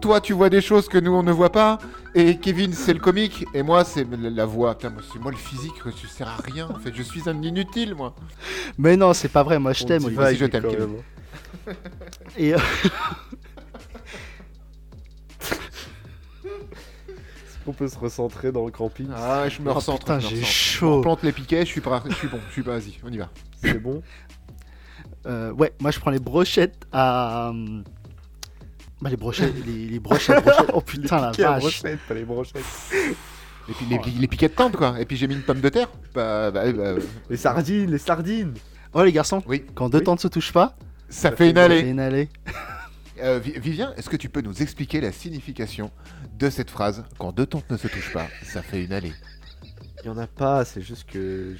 [0.00, 1.78] toi tu vois des choses que nous on ne voit pas
[2.14, 4.74] et Kevin c'est le comique et moi c'est la la voix.
[4.76, 7.40] Putain, moi, c'est moi le physique, je sers à rien en fait, je suis un
[7.42, 8.14] inutile moi.
[8.78, 9.58] mais non, c'est pas vrai.
[9.58, 10.24] Moi, je On t'aime, Olivier.
[10.24, 10.86] Aussi, je t'aime, quand Kevin.
[10.86, 10.96] même.
[12.36, 12.58] Et euh,
[16.44, 20.00] Est-ce qu'on peut se recentrer dans le camping Ah je me oh, recentre.
[20.00, 20.98] putain, j'ai chaud.
[20.98, 22.78] On plante les piquets, je suis pas, je suis bon, je suis pas.
[22.78, 23.30] Vas-y, on y va.
[23.62, 24.02] C'est bon?
[25.26, 27.52] Euh, ouais, moi, je prends les brochettes à.
[29.00, 30.70] Bah, les brochettes, les, les brochettes, brochettes.
[30.72, 31.60] Oh putain, la Quelle vache.
[31.60, 32.64] brochette, pas les brochettes.
[33.68, 34.98] Et puis les, les piquets de tente quoi.
[34.98, 35.88] Et puis j'ai mis une pomme de terre.
[36.14, 36.94] Bah, bah, bah,
[37.28, 38.54] Les sardines, les sardines
[38.94, 40.04] Oh, les garçons, oui, quand deux Oui.
[40.04, 40.74] temps ne se touchent pas,
[41.08, 41.80] ça fait une c'est allée.
[41.80, 42.28] une allée.
[43.20, 45.90] Euh, Vi- Vivien, est-ce que tu peux nous expliquer la signification
[46.38, 49.12] de cette phrase Quand deux tentes ne se touchent pas, ça fait une allée.
[50.04, 51.56] Il y en a pas, c'est juste que.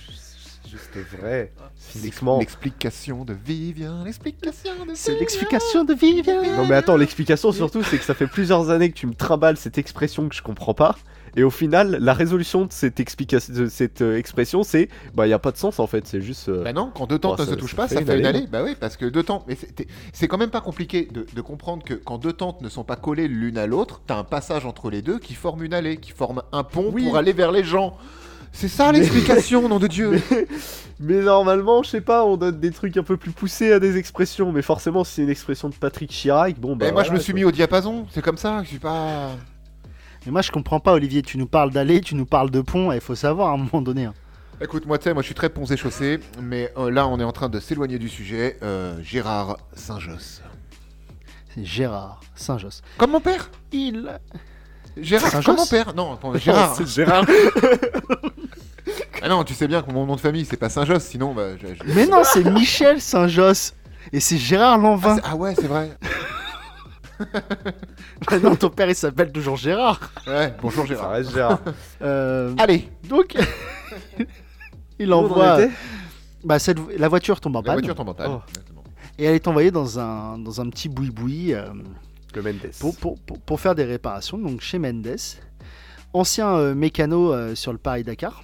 [0.63, 1.51] C'est juste vrai.
[1.77, 2.39] Physiquement.
[2.39, 5.19] L'explication de Vivien, l'explication de C'est Vivien.
[5.21, 6.57] l'explication de Vivien.
[6.57, 9.57] Non mais attends, l'explication surtout, c'est que ça fait plusieurs années que tu me trimbales
[9.57, 10.97] cette expression que je comprends pas.
[11.37, 15.31] Et au final, la résolution de cette, explication, de cette euh, expression, c'est bah il
[15.31, 16.49] y a pas de sens en fait, c'est juste.
[16.49, 18.19] euh, Bah non, quand deux tentes Bah, ne ça- se touchent pas, ça une fait
[18.19, 18.39] une allée.
[18.41, 18.47] allée.
[18.49, 19.45] Bah oui, parce que deux tentes.
[19.49, 19.57] Mais
[20.13, 22.97] c'est quand même pas compliqué de, de comprendre que quand deux tentes ne sont pas
[22.97, 26.13] collées l'une à l'autre, t'as un passage entre les deux qui forme une allée, qui
[26.13, 27.05] forme un pont Oui.
[27.05, 27.97] pour aller vers les gens.
[28.51, 30.23] C'est ça l'explication, nom de Dieu.
[31.01, 33.99] Mais normalement, je sais pas, on donne des trucs un peu plus poussés à des
[33.99, 36.89] expressions, mais forcément, si c'est une expression de Patrick Chirac, bon bah.
[36.89, 37.41] Et moi, je me suis quoi.
[37.41, 38.07] mis au diapason.
[38.11, 38.63] C'est comme ça.
[38.65, 39.31] Je suis pas.
[40.29, 41.23] Mais moi, je comprends pas, Olivier.
[41.23, 42.93] Tu nous parles d'allée, tu nous parles de pont.
[42.93, 44.05] Il faut savoir à un moment donné.
[44.05, 44.13] hein.
[44.61, 47.19] Écoute, moi, tu sais, moi, je suis très ponts et chaussées, mais euh, là, on
[47.19, 48.59] est en train de s'éloigner du sujet.
[48.63, 50.43] Euh, Gérard Saint-Josse.
[51.55, 52.83] C'est Gérard Saint-Josse.
[52.99, 54.21] Comme mon père Il.
[54.99, 56.75] Gérard, Saint-Josse comme mon père Non, attends, Gérard.
[56.77, 57.25] C'est Gérard.
[59.23, 61.57] Ah non, tu sais bien que mon nom de famille, c'est pas Saint-Josse, sinon, bah,
[61.61, 63.75] je- je- Mais non, c'est Michel Saint-Josse.
[64.13, 65.17] Et c'est Gérard Ah, Lanvin.
[65.17, 65.91] c'est- ah ouais, c'est vrai.
[68.29, 70.13] Ah non, ton père, il s'appelle toujours Gérard.
[70.27, 71.11] Ouais, bonjour Ça Gérard.
[71.13, 71.61] reste Gérard.
[72.03, 73.37] Euh, Allez, donc,
[74.99, 75.63] il envoie.
[75.63, 75.73] était
[76.45, 76.79] Bah, cette...
[76.97, 77.75] La voiture tombe en la panne.
[77.77, 78.31] voiture tombe en panne.
[78.31, 78.41] Oh.
[78.49, 78.85] Exactement.
[79.19, 81.67] Et elle est envoyée dans un, dans un petit boui-boui euh,
[82.35, 82.71] Le Mendes.
[82.79, 85.17] pour, pour, pour, pour faire des réparations, donc chez Mendes.
[86.13, 88.43] Ancien euh, mécano euh, sur le Paris-Dakar.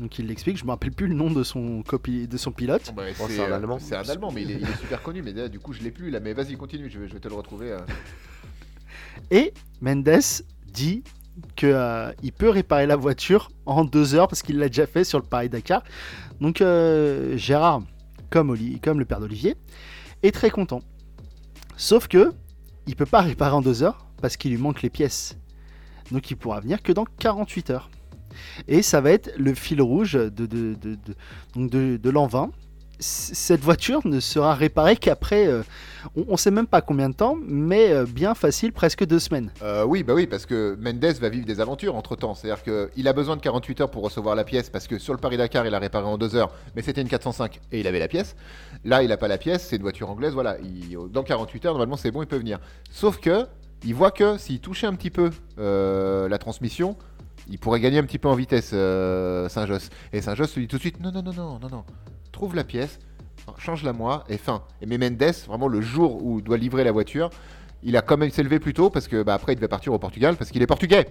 [0.00, 2.26] Donc il l'explique, je me rappelle plus le nom de son, copi...
[2.26, 2.92] de son pilote.
[2.96, 3.78] Bah, c'est un euh, Allemand.
[3.78, 5.20] C'est un Allemand, mais il est, il est super connu.
[5.22, 6.20] Mais là, du coup, je l'ai plus là.
[6.20, 6.88] Mais vas-y, continue.
[6.90, 7.70] Je vais, je vais te le retrouver.
[7.72, 7.78] euh.
[9.30, 10.08] Et Mendes
[10.72, 11.04] dit
[11.56, 15.24] qu'il peut réparer la voiture en deux heures parce qu'il l'a déjà fait sur le
[15.26, 15.82] Paris-Dakar.
[16.40, 17.82] Donc euh, Gérard,
[18.30, 19.56] comme, Oli- comme le père d'Olivier,
[20.22, 20.80] est très content.
[21.76, 22.32] Sauf que
[22.86, 25.36] il peut pas réparer en deux heures parce qu'il lui manque les pièces.
[26.10, 27.90] Donc il pourra venir que dans 48 heures.
[28.68, 30.98] Et ça va être le fil rouge de, de, de,
[31.56, 32.50] de- de, l'an 20.
[33.02, 35.62] C- Cette voiture ne sera réparée qu'après, euh,
[36.28, 39.50] on ne sait même pas combien de temps, mais euh, bien facile, presque deux semaines.
[39.62, 42.34] Euh, oui, bah oui, parce que Mendes va vivre des aventures entre temps.
[42.34, 45.18] C'est-à-dire qu'il a besoin de 48 heures pour recevoir la pièce parce que sur le
[45.18, 48.08] Paris-Dakar, il a réparé en deux heures, mais c'était une 405 et il avait la
[48.08, 48.36] pièce.
[48.84, 50.58] Là, il n'a pas la pièce, c'est une voiture anglaise, voilà.
[50.58, 52.58] Il- dans 48 heures, normalement, c'est bon, il peut venir.
[52.90, 53.46] Sauf que,
[53.82, 56.96] il voit que s'il touchait un petit peu la transmission,
[57.50, 59.90] il pourrait gagner un petit peu en vitesse, euh, Saint-Josse.
[60.12, 61.84] Et Saint-Josse lui dit tout de suite non, non, non, non, non, non.
[62.32, 62.98] Trouve la pièce,
[63.58, 64.62] change-la moi, et fin.
[64.80, 67.30] Et mais Mendes, vraiment le jour où doit livrer la voiture,
[67.82, 69.98] il a quand même s'élevé plus tôt parce que bah, après il devait partir au
[69.98, 71.06] Portugal parce qu'il est portugais.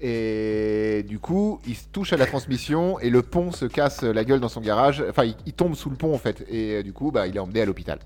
[0.00, 4.24] Et du coup, il se touche à la transmission et le pont se casse la
[4.24, 5.04] gueule dans son garage.
[5.08, 6.44] Enfin, il, il tombe sous le pont en fait.
[6.48, 7.98] Et euh, du coup, bah, il est emmené à l'hôpital.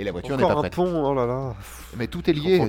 [0.00, 0.74] Et la voiture n'est Encore pas un prête.
[0.74, 1.56] pont, oh là là.
[1.96, 2.62] Mais tout est lié.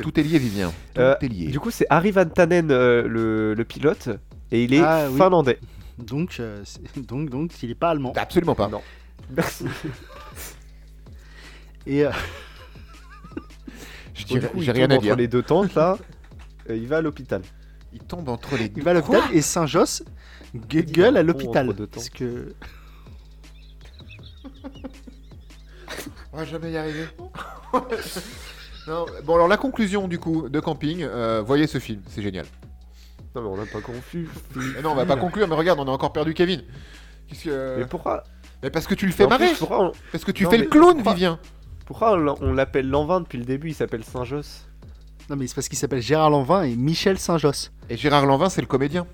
[0.00, 0.72] Tout, est lié, Vivien.
[0.94, 1.48] Tout Euh, est lié.
[1.48, 4.08] Du coup, c'est Harry Van Tanen, euh, le, le pilote,
[4.52, 5.16] et il est Ah, oui.
[5.18, 5.58] finlandais.
[5.98, 8.12] Donc, euh, c'est- donc, donc, il est pas allemand.
[8.16, 8.68] Absolument pas.
[8.68, 8.82] Non.
[9.36, 9.64] Merci.
[11.88, 12.10] Et euh,
[14.14, 15.16] J'ai il rien tombe à entre dire.
[15.16, 15.98] les deux tentes là.
[16.68, 17.42] il va à l'hôpital.
[17.92, 18.80] Il tombe entre les deux.
[18.80, 20.04] il va à l'hôpital et Saint-Josse
[20.54, 21.68] gue- gueule à l'hôpital.
[21.70, 21.86] entre.
[21.86, 22.54] Parce que
[26.36, 27.06] On va jamais y arriver.
[28.86, 32.44] non, bon, alors la conclusion du coup de camping, euh, voyez ce film, c'est génial.
[33.34, 34.28] Non mais on n'a pas confus.
[34.78, 36.62] Eh non, on va pas conclure, mais regarde, on a encore perdu Kevin.
[37.26, 37.76] Qu'est-ce que...
[37.78, 38.22] Mais pourquoi
[38.62, 40.50] Mais parce que tu le fais En plus, marrer, pourquoi on, parce que tu Non,
[40.50, 41.38] fais mais le clown, pourquoi- Vivien.
[41.86, 44.66] pourquoi on l'a- on l'appelle Lanvin depuis le début Il s'appelle Saint-Josse?
[45.30, 47.72] non, mais c'est parce qu'il s'appelle Gérard Lanvin et Michel Saint-Josse.
[47.88, 49.06] Et Gérard Lanvin, c'est le comédien.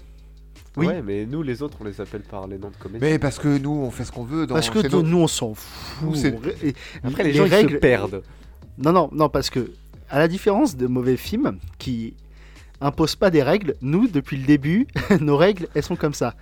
[0.77, 0.87] Oui.
[0.87, 3.07] Ouais, mais nous les autres on les appelle par les noms de comédiens.
[3.09, 4.47] Mais parce que nous, on fait ce qu'on veut.
[4.47, 4.55] Dans...
[4.55, 6.17] Parce que nous, nos- nous, on s'en fout.
[6.63, 8.23] Et- Après les, gens ils se perdent.
[8.79, 9.73] Non, non, non, parce que
[10.09, 12.17] à la différence de mauvais films qui
[12.81, 14.87] imposent pas des règles, nous, depuis le début,
[15.21, 16.35] nos règles, elles sont comme ça.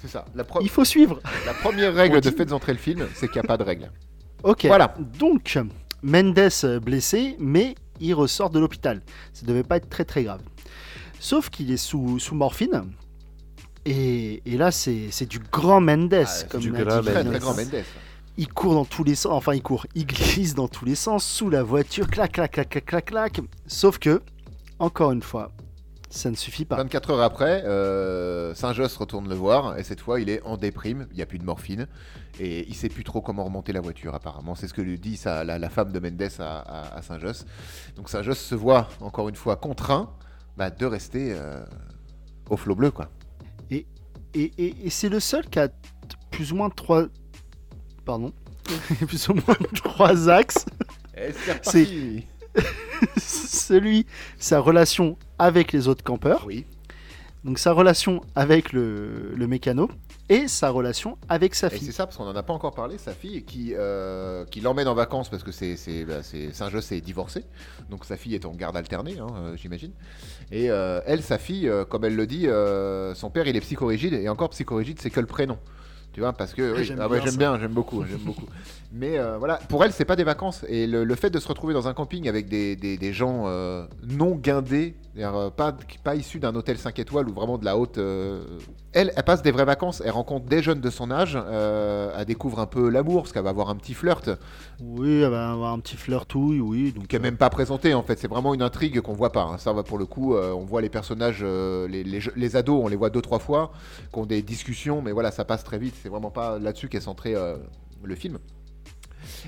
[0.00, 0.24] C'est ça.
[0.34, 1.20] La, pro- Il faut suivre.
[1.44, 3.90] la première règle de faites entrer le film, c'est qu'il n'y a pas de règle.
[4.44, 4.66] Ok.
[4.66, 4.94] Voilà.
[5.18, 5.58] Donc,
[6.02, 6.38] Mendes
[6.82, 9.02] blessé, mais il ressort de l'hôpital.
[9.32, 10.40] Ça devait pas être très très grave.
[11.18, 12.84] Sauf qu'il est sous, sous morphine.
[13.86, 16.14] Et, et là, c'est du grand Mendes.
[16.26, 17.04] Ah, comme du grand Mendes.
[17.04, 17.84] très grand Mendes.
[18.36, 19.32] Il court dans tous les sens.
[19.32, 19.86] Enfin, il court.
[19.94, 22.08] Il glisse dans tous les sens sous la voiture.
[22.08, 23.40] Clac, clac, clac, clac, clac, clac.
[23.66, 24.22] Sauf que,
[24.80, 25.52] encore une fois,
[26.10, 26.76] ça ne suffit pas.
[26.76, 31.06] 24 heures après, euh, Saint-Josse retourne le voir et cette fois il est en déprime,
[31.10, 31.88] il n'y a plus de morphine
[32.38, 34.54] et il sait plus trop comment remonter la voiture apparemment.
[34.54, 37.46] C'est ce que lui dit sa- la, la femme de Mendes à, à- à Saint-Josse.
[37.96, 40.08] Donc Saint-Josse se voit encore une fois contraint
[40.56, 41.64] bah, de rester euh,
[42.48, 43.08] au flot bleu quoi.
[44.34, 45.68] Et, et- et c'est le seul qui a
[46.30, 47.06] plus ou moins trois.
[48.04, 48.32] Pardon.
[49.06, 50.64] plus ou moins trois axes.
[51.16, 51.30] Et
[51.62, 52.24] c'est.
[53.18, 54.06] Celui,
[54.38, 56.44] sa relation avec les autres campeurs.
[56.46, 56.64] Oui.
[57.44, 59.90] Donc sa relation avec le, le mécano.
[60.30, 61.92] Et sa relation avec sa Et c'est fille.
[61.92, 64.94] ça, parce qu'on n'en a pas encore parlé, sa fille qui, euh, qui l'emmène en
[64.94, 67.44] vacances parce que c'est, c'est, bah, c'est- Saint-Josse est divorcé.
[67.90, 69.90] Donc sa fille est en garde alternée, hein, euh, j'imagine.
[70.50, 72.46] Et euh, elle, sa fille, comme elle le dit,
[73.14, 74.14] son père il est psychorigide.
[74.14, 75.58] Et encore psychorigide, c'est que le prénom.
[76.14, 78.46] Tu vois, parce que oui, J'aime ah ouais, bien j'aime bien, j'aime beaucoup, j'aime beaucoup.
[78.96, 80.64] Mais euh, voilà, pour elle, c'est pas des vacances.
[80.68, 83.42] Et le, le fait de se retrouver dans un camping avec des, des- des gens
[83.46, 87.76] euh, non guindés, euh, pas, pas issus d'un hôtel 5 étoiles ou vraiment de la
[87.76, 87.98] haute.
[88.92, 92.60] Elle, elle passe des vraies vacances, elle rencontre des jeunes de son âge, elle découvre
[92.60, 94.30] un peu l'amour, parce qu'elle va avoir un petit flirt,
[94.80, 96.92] Oui, elle va avoir un petit flirtouille, oui.
[96.92, 98.16] Donc, qui est même pas présenté en fait.
[98.20, 99.42] C'est vraiment une intrigue qu'on voit pas.
[99.42, 99.58] hein.
[99.58, 102.96] Ça va pour le coup, on voit les personnages, les, les, les ados, on les
[102.96, 103.72] voit deux trois fois,
[104.12, 105.96] qui ont des discussions, mais voilà, ça passe très vite.
[106.00, 107.34] C'est vraiment pas là-dessus qu'est centré
[108.04, 108.38] le film.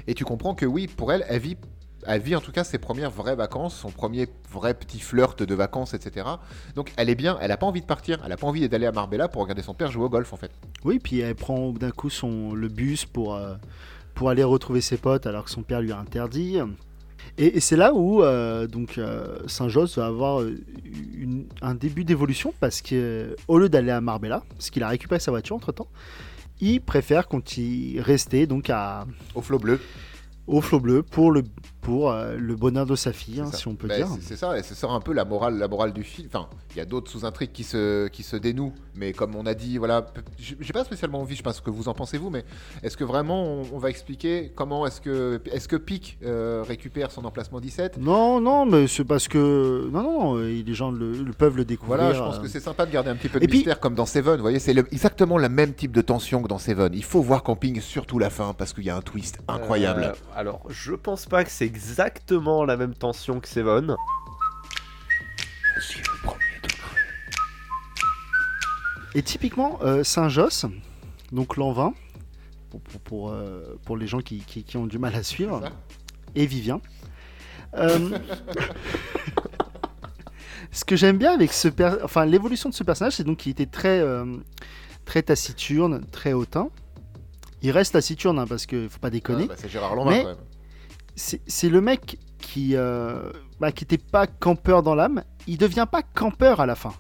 [0.07, 1.57] Et tu comprends que oui, pour elle, elle vit,
[2.07, 5.55] elle vit en tout cas ses premières vraies vacances, son premier vrai petit flirt de
[5.55, 6.27] vacances, etc.
[6.75, 8.87] Donc elle est bien, elle a pas envie de partir, elle a pas envie d'aller
[8.87, 10.51] à Marbella pour regarder son père jouer au golf en fait.
[10.85, 13.55] Oui, puis elle prend d'un coup son, le bus pour, euh,
[14.15, 16.59] pour aller retrouver ses potes alors que son père lui a interdit.
[17.39, 20.55] Et, c'est là où donc donc euh, Saint-Josse va avoir euh,
[21.61, 25.57] un début d'évolution parce qu'au lieu d'aller à Marbella, parce qu'il a récupéré sa voiture
[25.57, 25.89] entre temps,
[26.61, 29.81] il préfère continuer rester donc à, Au flot bleu.
[30.47, 31.43] au flot bleu pour le,
[31.87, 34.09] pour, euh, le bonheur de sa fille, hein, si on peut Bah, dire.
[34.21, 36.27] c'est- ça, et c'est ça un peu la morale, la morale du film.
[36.29, 39.55] Enfin, il y a d'autres sous-intrigues qui se, qui se dénouent, mais comme on a
[39.55, 40.05] dit, voilà,
[40.39, 42.45] j'ai pas spécialement envie, je sais pas ce que vous en pensez vous, mais
[42.83, 47.11] est-ce que vraiment on, on va expliquer comment est-ce que, est-ce que Pic euh, récupère
[47.13, 49.89] son emplacement 17 Non, non, mais c'est parce que.
[49.93, 51.99] Non, non, euh, les gens le, le peuvent le découvrir.
[51.99, 52.43] Voilà, je pense euh.
[52.43, 54.35] que c'est sympa de garder un petit peu de Et puis- mystère comme dans Seven.
[54.37, 56.93] Vous voyez, c'est exactement le même type de tension que dans Seven.
[56.95, 60.03] Il faut voir Camping, surtout la fin, parce qu'il y a un twist incroyable.
[60.03, 63.95] Euh, alors, je pense pas que c'est exactement la même tension que Seven.
[69.15, 70.67] Et typiquement, euh, Saint-Josse,
[71.33, 71.95] donc l'an 20,
[72.71, 75.63] pour, pour, pour, euh, pour les gens qui, qui- qui ont du mal à suivre,
[76.35, 76.81] et Vivien.
[77.75, 78.19] Euh,
[80.73, 83.53] ce que j'aime bien avec ce per- enfin l'évolution de ce personnage, c'est donc qu'il
[83.53, 84.25] était très euh,
[85.05, 86.69] très taciturne, très hautain.
[87.63, 89.45] Il reste taciturne hein, parce qu'il faut pas déconner.
[89.45, 90.37] Ah, bah, c'est Gérard Lanvin Mais- quand même.
[91.17, 93.71] C'est le mec qui euh, bah,
[94.13, 95.25] pas campeur dans l'âme.
[95.47, 96.95] Il devient pas campeur à la fin,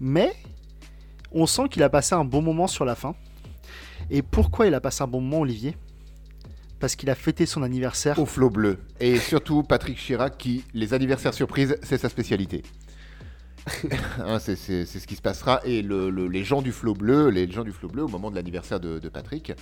[0.00, 0.32] mais
[1.32, 3.14] on sent qu'il a passé un bon moment sur la fin.
[4.10, 5.76] Et pourquoi il a passé un bon moment, Olivier?
[6.80, 8.18] Parce qu'il a fêté son anniversaire.
[8.18, 8.78] Au flot bleu.
[9.00, 12.62] Et surtout Patrick Chirac qui, les anniversaires surprises, c'est sa spécialité.
[14.18, 15.60] Hein, c'est ce qui se passera.
[15.64, 18.30] Et le- le- les gens du flot bleu, les gens du flot bleu, au moment
[18.30, 19.52] de l'anniversaire de, Patrick,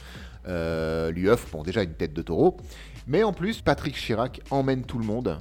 [0.48, 2.56] euh, lui offrent déjà une tête de taureau.
[3.06, 5.38] Mais en plus, Patrick Chirac emmène tout le monde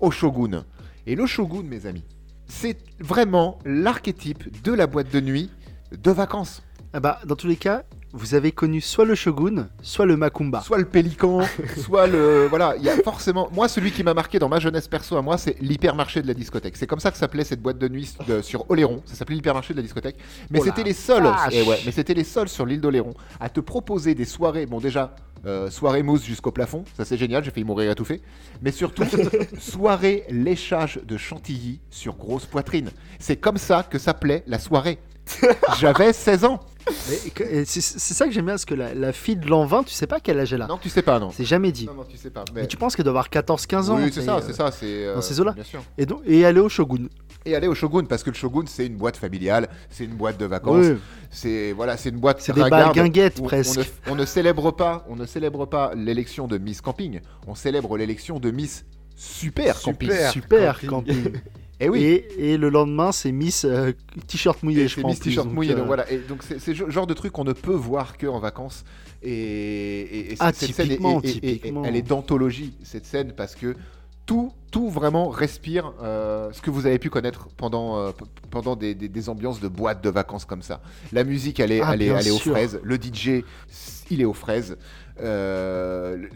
[0.00, 0.64] au Shogun.
[1.06, 2.04] Et le Shogun, mes amis,
[2.46, 5.50] c'est vraiment l'archétype de la boîte de nuit
[5.92, 6.62] de vacances.
[6.92, 7.84] Ah bah, dans tous les cas,
[8.16, 10.60] vous avez connu soit le Shogun, soit le Macumba.
[10.62, 11.40] Soit le pélican,
[11.76, 12.46] soit le.
[12.48, 13.48] Voilà, il y a forcément.
[13.52, 16.34] Moi, celui qui m'a marqué dans ma jeunesse perso à moi, c'est l'hypermarché de la
[16.34, 16.76] discothèque.
[16.76, 19.02] C'est comme ça que s'appelait cette boîte de nuit de- sur Oléron.
[19.04, 20.16] Ça s'appelait l'hypermarché de la discothèque.
[20.50, 21.28] Mais Oh c'était les seuls.
[21.52, 24.66] eh ouais, mais c'était les seuls sur l'île d'Oléron à te proposer des soirées.
[24.66, 25.14] Bon, déjà.
[25.46, 28.22] euh, soirée mousse jusqu'au plafond, ça c'est génial, j'ai failli mourir étouffé.
[28.62, 29.04] Mais surtout,
[29.60, 32.90] soirée léchage de chantilly sur grosse poitrine.
[33.18, 34.98] C'est comme ça que s'appelait la soirée.
[35.78, 36.60] J'avais 16 ans.
[37.64, 40.06] C'est ça que j'aime bien, parce que la, la fille de l'an 20, tu sais
[40.06, 40.66] pas quel âge elle a.
[40.66, 41.30] Non, tu sais pas, non.
[41.30, 41.86] C'est jamais dit.
[41.86, 42.44] Non, non, tu sais pas.
[42.54, 44.70] Mais tu penses qu'elle doit avoir 14-15 ans Oui, c'est mais, ça, euh, c'est ça,
[44.70, 44.86] c'est.
[45.06, 45.52] euh, dans ces eaux-là.
[45.52, 45.82] Bien sûr.
[45.98, 47.08] Et, donc, et aller au Shogun.
[47.46, 50.38] et aller au Shogun parce que le Shogun c'est une boîte familiale, c'est une boîte
[50.38, 50.96] de vacances, Oui.
[51.30, 53.80] c'est voilà, c'est une boîte C'est des balles guinguettes, presque.
[54.06, 57.54] On ne, on ne célèbre pas, on ne célèbre pas l'élection de Miss Camping, on
[57.54, 58.84] célèbre l'élection de Miss
[59.16, 60.10] Super, Camping.
[60.10, 60.30] Super.
[60.32, 61.22] Super camping.
[61.22, 61.40] camping.
[61.84, 62.02] Et oui.
[62.02, 63.92] et, et le lendemain, c'est Miss euh,
[64.26, 66.10] T-shirt mouillé, je en Miss T-shirt donc, mouillé, euh, donc voilà.
[66.10, 68.84] Et donc c'est le genre de truc qu'on ne peut voir que en vacances.
[69.22, 73.74] Et, Ah, cette scène est- elle est d'anthologie cette scène parce que
[74.26, 78.10] tout, tout vraiment respire euh, ce que vous avez pu connaître pendant, euh,
[78.50, 80.80] pendant des, des- des ambiances de boîtes de vacances comme ça.
[81.12, 82.80] La musique, elle est, Ah, elle est, elle est aux fraises.
[82.82, 83.44] Le DJ,
[84.10, 84.76] il est aux fraises.
[85.20, 86.26] Euh,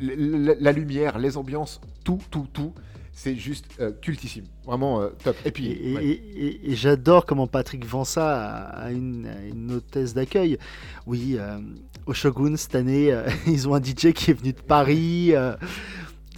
[0.60, 2.72] la lumière, les ambiances, tout, tout, tout.
[3.20, 4.44] C'est juste euh, cultissime.
[4.64, 5.36] Vraiment euh, top.
[5.44, 6.04] Et puis, et- ouais.
[6.06, 10.56] et- et- et j'adore comment Patrick vend ça à, à une, à une hôtesse d'accueil.
[11.04, 11.58] Oui, euh,
[12.06, 13.12] au Shogun, cette année,
[13.48, 15.32] ils ont un DJ qui est venu de Paris.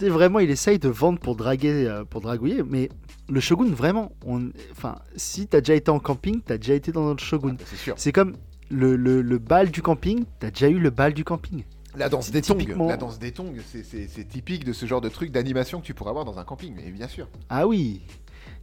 [0.01, 2.63] vraiment, il essaye de vendre pour draguer, pour dragouiller.
[2.67, 2.89] Mais
[3.29, 7.11] le Shogun, vraiment, on, enfin, si t'as déjà été en camping, t'as déjà été dans
[7.11, 7.57] le Shogun.
[7.65, 7.93] c'est sûr.
[7.97, 8.35] C'est comme
[8.71, 11.63] le, le, le bal du camping, t'as déjà eu le bal du camping.
[11.95, 15.01] La danse des tongs, la danse des tongs, c'est- c'est c'est typique de ce genre
[15.01, 17.27] de truc d'animation que tu pourrais avoir dans un camping, mais bien sûr.
[17.49, 18.01] Ah oui,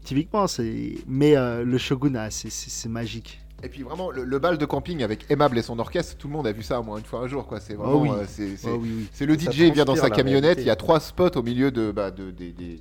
[0.04, 0.94] typiquement, c'est.
[1.06, 3.40] Mais euh, le Shogun, ah, c'est- magique.
[3.62, 6.32] Et puis vraiment, le, le bal de camping avec Aimable et son orchestre, tout le
[6.32, 7.58] monde a vu ça au moins une fois un jour, quoi.
[7.58, 8.08] C'est vraiment, oui.
[8.12, 9.06] euh, c'est c'est- Ah oui, oui.
[9.12, 11.42] c'est le Ça DJ il vient dans sa camionnette, il y a trois spots au
[11.42, 12.80] milieu de, bah, de- des- des-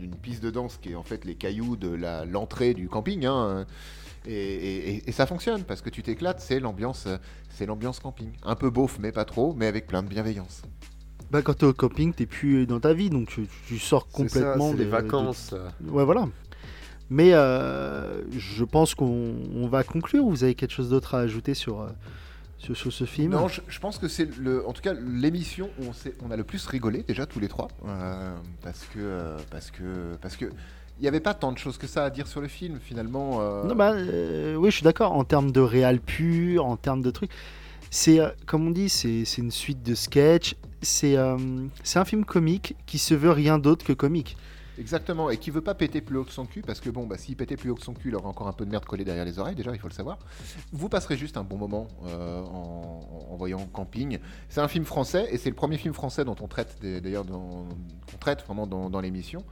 [0.00, 3.26] d'une piste de danse qui est en fait les cailloux de la- l'entrée du camping,
[3.26, 3.64] hein.
[4.26, 7.16] Et, et- et- et ça fonctionne parce que tu t'éclates, c'est l'ambiance, euh,
[7.50, 8.30] c'est l'ambiance camping.
[8.44, 10.62] Un peu beauf, mais pas trop, mais avec plein de bienveillance.
[11.30, 14.08] Bah, quand t'es au camping, t'es plus dans ta vie, donc tu, tu sors ça,
[14.12, 15.54] complètement c'est de- les vacances.
[15.80, 16.26] de- Ouais, voilà.
[17.10, 20.24] Mais euh, je pense qu'on on va conclure.
[20.26, 21.88] Vous avez quelque chose d'autre à ajouter sur, euh,
[22.58, 23.32] sur, sur ce film?
[23.32, 25.84] Non, je, je pense que c'est le, en tout cas l'émission où
[26.22, 30.16] on, a le plus rigolé déjà tous les trois, euh, parce que euh, parce que
[30.20, 30.46] parce que
[30.98, 33.38] il n'y avait pas tant de choses que ça à dire sur le film finalement.
[33.40, 35.12] euh, Non, bah, euh, oui, je suis d'accord.
[35.12, 37.30] En termes de réal pur, en termes de trucs,
[37.90, 40.54] c'est euh, comme on dit, c'est une suite de sketchs.
[40.82, 44.36] C'est un film comique qui se veut rien d'autre que comique.
[44.80, 47.18] Exactement, et qui veut pas péter plus haut que son cul, parce que bon, bah,
[47.18, 49.02] s'il pétait plus haut que son cul, il aurait encore un peu de merde collée
[49.04, 50.18] derrière les oreilles, déjà, il faut le savoir.
[50.72, 54.20] Vous passerez juste un bon moment euh, en, en voyant Camping.
[54.48, 57.66] C'est un film français, et c'est le premier film français dont on traite, d'ailleurs, qu'on
[58.20, 59.42] traite vraiment dans, dans l'émission.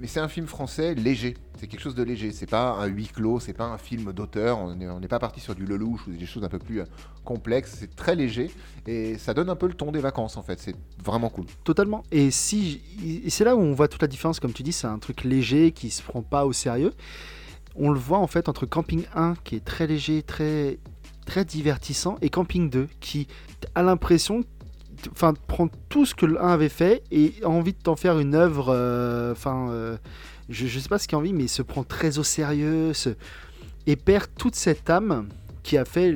[0.00, 3.08] Mais c'est un film français léger, c'est quelque chose de léger, c'est pas un huis
[3.08, 6.24] clos, c'est pas un film d'auteur, on n'est pas parti sur du Lelouch ou des
[6.24, 6.84] choses un peu plus euh,
[7.24, 8.50] complexes, c'est très léger,
[8.86, 11.46] et ça donne un peu le ton des vacances en fait, c'est vraiment cool.
[11.64, 12.04] Totalement.
[12.12, 12.80] Et si
[13.28, 15.72] c'est là où on voit toute la différence, comme tu dis, c'est un truc léger
[15.72, 16.92] qui se prend pas au sérieux.
[17.74, 20.78] On le voit en fait entre Camping 1 qui est très léger, très
[21.26, 23.26] très divertissant, et Camping 2 qui
[23.74, 24.44] a l'impression,
[25.12, 28.18] enfin, prend tout ce que le 1 avait fait et a envie de t'en faire
[28.18, 28.68] une œuvre.
[28.70, 29.96] euh, Enfin, euh,
[30.48, 33.10] je, je sais pas ce qu'il a envie, mais se prend très au sérieux, se-
[33.86, 35.28] et perd toute cette âme
[35.62, 36.14] qui a fait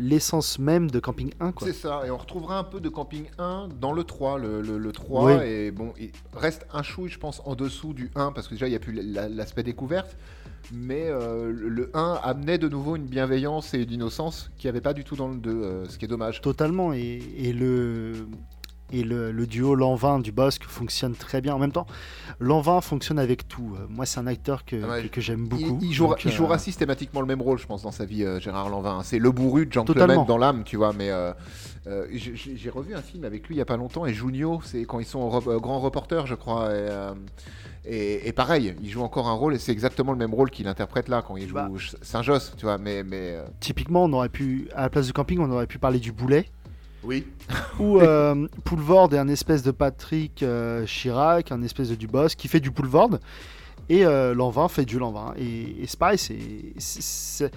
[0.00, 1.52] l'essence même de Camping 1.
[1.52, 1.66] Quoi.
[1.68, 4.38] C'est ça, et on retrouvera un peu de Camping 1 dans le 3.
[4.38, 5.32] Le, le- le 3, Oui.
[5.44, 8.66] et bon, il reste un chouille, je pense, en dessous du 1, parce que déjà,
[8.66, 10.16] il n'y a plus la- l'aspect découverte.
[10.72, 14.70] Mais euh, le- le 1 amenait de nouveau une bienveillance et une innocence qu'il n'y
[14.70, 16.40] avait pas du tout dans le 2, euh, ce qui est dommage.
[16.42, 16.92] Totalement.
[16.92, 18.26] Et, et le,
[18.92, 21.54] et le, le duo Lanvin du Bosque fonctionne très bien.
[21.54, 21.86] En même temps,
[22.38, 23.76] Lanvin fonctionne avec tout.
[23.78, 25.78] Euh, Moi, c'est un acteur que, Ah ouais, que, que j'aime beaucoup.
[25.80, 28.24] il jouera, Donc, il euh, jouera systématiquement le même rôle, je pense, dans sa vie,
[28.24, 29.00] euh, Gérard Lanvin.
[29.02, 29.96] C'est le bourru de Totalement.
[30.06, 30.92] gentleman dans l'âme, tu vois.
[30.92, 31.32] Mais euh,
[32.12, 34.98] j'ai revu un film avec lui il y a pas longtemps, et Junio, c'est quand
[35.00, 36.74] ils sont au grand reporter, je crois.
[36.74, 36.88] Et,
[37.88, 40.68] et- et pareil, il joue encore un rôle, et c'est exactement le même rôle qu'il
[40.68, 41.68] interprète là, quand il joue Bah.
[42.02, 42.78] Saint-Josse, tu vois.
[42.78, 45.78] Mais, mais euh, Typiquement, on aurait pu, à la place du camping, on aurait pu
[45.78, 46.46] parler du boulet.
[47.02, 47.26] oui,
[47.80, 52.48] Ou euh, Poulvord est un espèce de Patrick euh, Chirac, un espèce de Dubosc qui
[52.48, 53.18] fait du Poulvord.
[53.88, 55.34] Et euh, l'an 20 fait du l'an 20.
[55.38, 57.50] Et, et c'est pareil, c'est.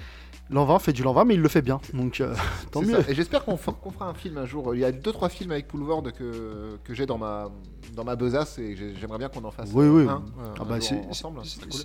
[0.51, 1.79] C'est- c'est- L'an 20 fait du l'an 20, mais il le fait bien.
[1.93, 2.35] Donc euh,
[2.71, 3.01] tant mieux.
[3.01, 3.09] ça.
[3.09, 4.73] Et j'espère qu'on fera un film un jour.
[4.75, 7.49] Il y a deux trois films avec Poulvord que, que j'ai dans ma
[7.95, 10.03] dans ma besace et j'ai- j'aimerais bien qu'on en fasse Oui, euh, oui.
[10.07, 11.39] un, euh, Ah un bah, jour c'est- ensemble.
[11.43, 11.81] c'est- c'est cool.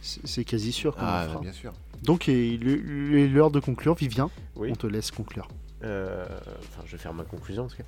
[0.00, 1.40] c'est- c'est quasi sûr qu'on Ah, le fera.
[1.40, 1.72] bien sûr.
[2.02, 3.94] Donc il est il est l'heure de conclure.
[3.94, 4.68] Vivien, Oui.
[4.70, 5.48] on te laisse conclure.
[5.82, 6.24] Euh,
[6.60, 7.82] Enfin, je vais faire ma conclusion en tout cas.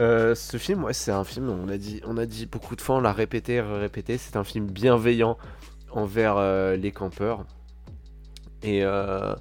[0.00, 2.80] Euh, ce film, ouais, c'est un film, on a dit, on a dit beaucoup de
[2.80, 5.38] fois, on l'a répété, répété, c'est un film bienveillant
[5.92, 7.44] envers euh, les campeurs.
[8.64, 9.34] Et euh,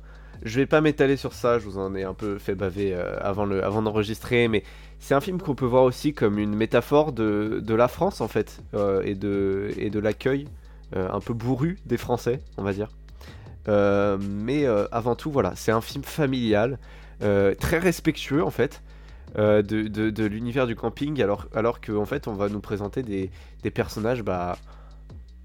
[0.44, 3.18] je vais pas m'étaler sur ça, je vous en ai un peu fait baver euh,
[3.22, 4.64] avant le, avant d'enregistrer, mais
[5.00, 8.28] c'est un film qu'on peut voir aussi comme une métaphore de, de la France en
[8.28, 10.48] fait, euh, et de, et de l'accueil
[10.96, 12.90] euh, un peu bourru des Français, on va dire.
[13.68, 16.78] Mais avant tout, voilà, c'est un film familial,
[17.22, 18.82] très respectueux en fait.
[19.38, 23.32] de, de- de l'univers du camping alors, alors qu'en fait on va nous présenter des,
[23.64, 24.58] des personnages bah,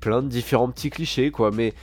[0.00, 1.74] plein de différents petits clichés quoi mais,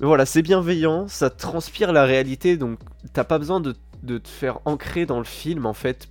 [0.00, 2.78] voilà c'est bienveillant ça transpire la réalité donc
[3.12, 3.74] t'as pas besoin de,
[4.18, 6.08] te faire ancrer dans le film en fait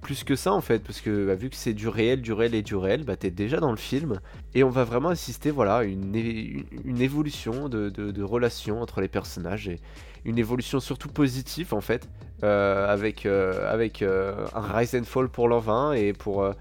[0.00, 2.54] plus, que ça en fait parce que bah, vu que c'est du réel du réel
[2.54, 4.20] et du réel bah t'es déjà dans le film.
[4.52, 6.14] Et on va vraiment assister voilà à une,
[6.84, 9.78] une évolution de, relations entre les personnages et
[10.24, 12.08] une évolution surtout positive en fait
[12.44, 16.54] euh, avec, euh, euh, un rise and fall pour l'an 20 et pour,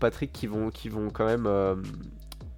[0.00, 1.48] Patrick qui vont, qui vont quand même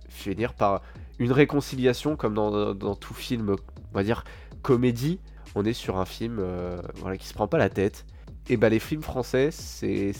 [0.08, 0.82] finir par
[1.18, 3.56] une réconciliation comme dans, tout film,
[3.92, 4.24] on va dire,
[4.62, 5.20] comédie.
[5.54, 8.04] On est sur un film euh, voilà, qui se prend pas la tête.
[8.48, 10.12] Et bah les films français, c'est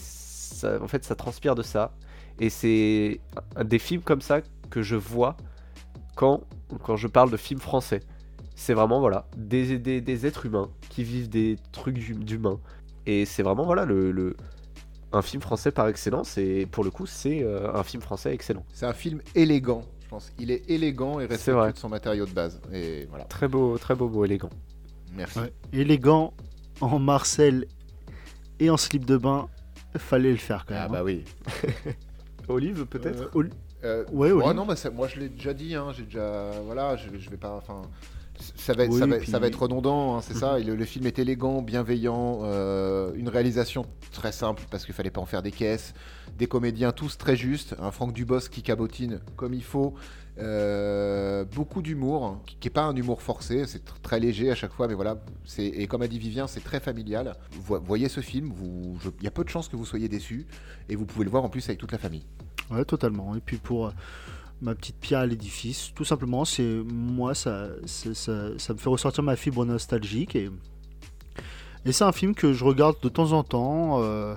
[0.81, 1.93] en fait ça transpire de ça.
[2.41, 3.21] Et c'est
[3.65, 4.41] des films comme ça
[4.71, 5.37] que je vois
[6.15, 6.41] quand,
[6.83, 8.01] quand je parle de films français.
[8.55, 12.59] C'est vraiment voilà des, des, des êtres humains qui vivent des trucs hum- d'humains.
[13.05, 14.37] Et c'est vraiment voilà le, le-
[15.13, 16.39] un film français par excellence.
[16.39, 18.65] Et pour le coup, c'est euh, un film français excellent.
[18.73, 20.33] C'est un film élégant, je pense.
[20.39, 22.61] Il est élégant et respectueux de son matériau de base.
[22.73, 23.25] Et voilà.
[23.25, 24.51] Très beau, très beau mot élégant.
[25.17, 25.41] Merci.
[25.41, 25.53] Ouais.
[25.73, 26.33] Élégant
[26.81, 27.67] en Marcel
[28.61, 29.49] et en slip de bain,
[29.99, 30.83] fallait le faire quand même.
[30.85, 30.93] Ah hein.
[30.93, 31.25] bah oui.
[32.49, 33.51] Olive peut-être Euh, Oli-
[33.85, 34.57] Euh, Ouais, ouais, Oli.
[34.57, 37.37] non, bah, ça- moi je l'ai déjà dit, hein, j'ai déjà, voilà, je, je vais
[37.37, 37.83] pas, enfin,
[38.57, 40.59] ça va être, Oui, ça va, puis- ça va être redondant, hein, c'est ça.
[40.61, 45.11] et Le, le film est élégant, bienveillant, euh, une réalisation très simple parce qu'il fallait
[45.11, 45.95] pas en faire des caisses,
[46.39, 49.95] des comédiens tous très justes, un Franck Dubosc qui cabotine comme il faut,
[50.39, 54.55] euh, beaucoup d'humour, qui, qui est pas un humour forcé, c'est tr- très léger à
[54.55, 55.17] chaque fois, mais voilà,
[55.59, 57.35] et comme a dit Vivien, c'est très familial.
[57.53, 58.53] Vo- voyez ce film,
[59.19, 60.47] il y a peu de chances que vous soyez déçus,
[60.89, 62.25] et vous pouvez le voir en plus avec toute la famille.
[62.71, 63.35] Ouais, totalement.
[63.37, 63.93] Et puis pour
[64.63, 68.15] ma petite pierre à l'édifice, tout simplement, c'est moi, ça, ça,
[68.59, 70.35] ça me fait ressortir ma fibre nostalgique.
[70.37, 70.51] Et,
[71.93, 74.03] c'est un film que je regarde de temps en temps.
[74.03, 74.35] euh,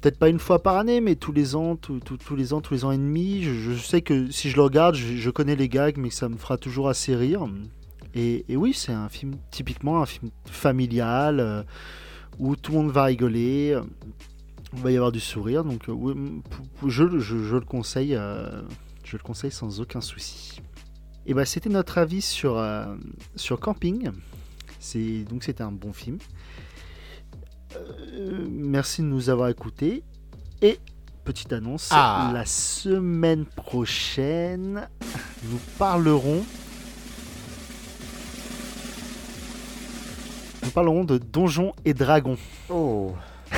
[0.00, 2.00] Peut-être pas une fois par année, mais tous les ans, tous-
[2.36, 3.42] les ans, tous les ans et demi.
[3.42, 6.36] Je, je sais que si je le regarde, je, connais les gags, mais ça me
[6.36, 7.46] fera toujours assez rire.
[8.14, 11.62] Et, oui, c'est un film typiquement un film familial euh,
[12.38, 13.72] où tout le monde va rigoler.
[13.74, 13.82] euh,
[14.74, 15.94] il va y avoir du sourire, donc euh,
[16.86, 18.14] je, je- le conseille,
[19.08, 20.60] je le conseille sans aucun souci.
[21.26, 22.94] Et bah c'était notre avis sur euh,
[23.36, 24.10] sur Camping.
[24.80, 26.18] C'est donc c'était un bon film.
[27.76, 30.02] Euh, merci de nous avoir écoutés
[30.62, 30.78] et
[31.24, 32.30] petite annonce Ah.
[32.32, 34.88] la semaine prochaine
[35.44, 36.42] nous parlerons
[40.64, 42.38] nous parlerons de Donjons et Dragons.
[42.70, 43.14] Oh.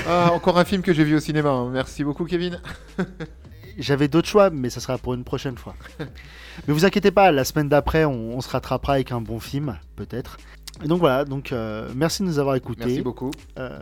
[0.07, 1.51] Ah, encore un film que j'ai vu au cinéma.
[1.51, 1.71] hein.
[1.71, 2.61] Merci beaucoup, Kevin.
[3.81, 5.75] J'avais d'autres choix, mais ça sera pour une prochaine fois.
[5.99, 9.79] mais vous inquiétez pas, la semaine d'après, on, on se rattrapera avec un bon film,
[9.97, 10.37] peut-être.
[10.85, 12.85] Et donc voilà, donc euh, merci de nous avoir écoutés.
[12.87, 13.31] Merci beaucoup.
[13.59, 13.79] Euh,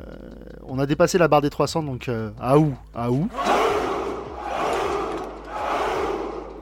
[0.66, 2.74] on a dépassé la barre des 300, donc euh, à où?
[2.94, 3.28] À où?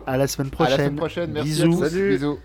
[0.07, 0.71] À la semaine À prochaine.
[0.77, 1.31] la semaine prochaine.
[1.33, 1.83] Merci Bisous.
[1.83, 1.89] à.
[1.89, 2.09] Salut.
[2.11, 2.39] Bisous.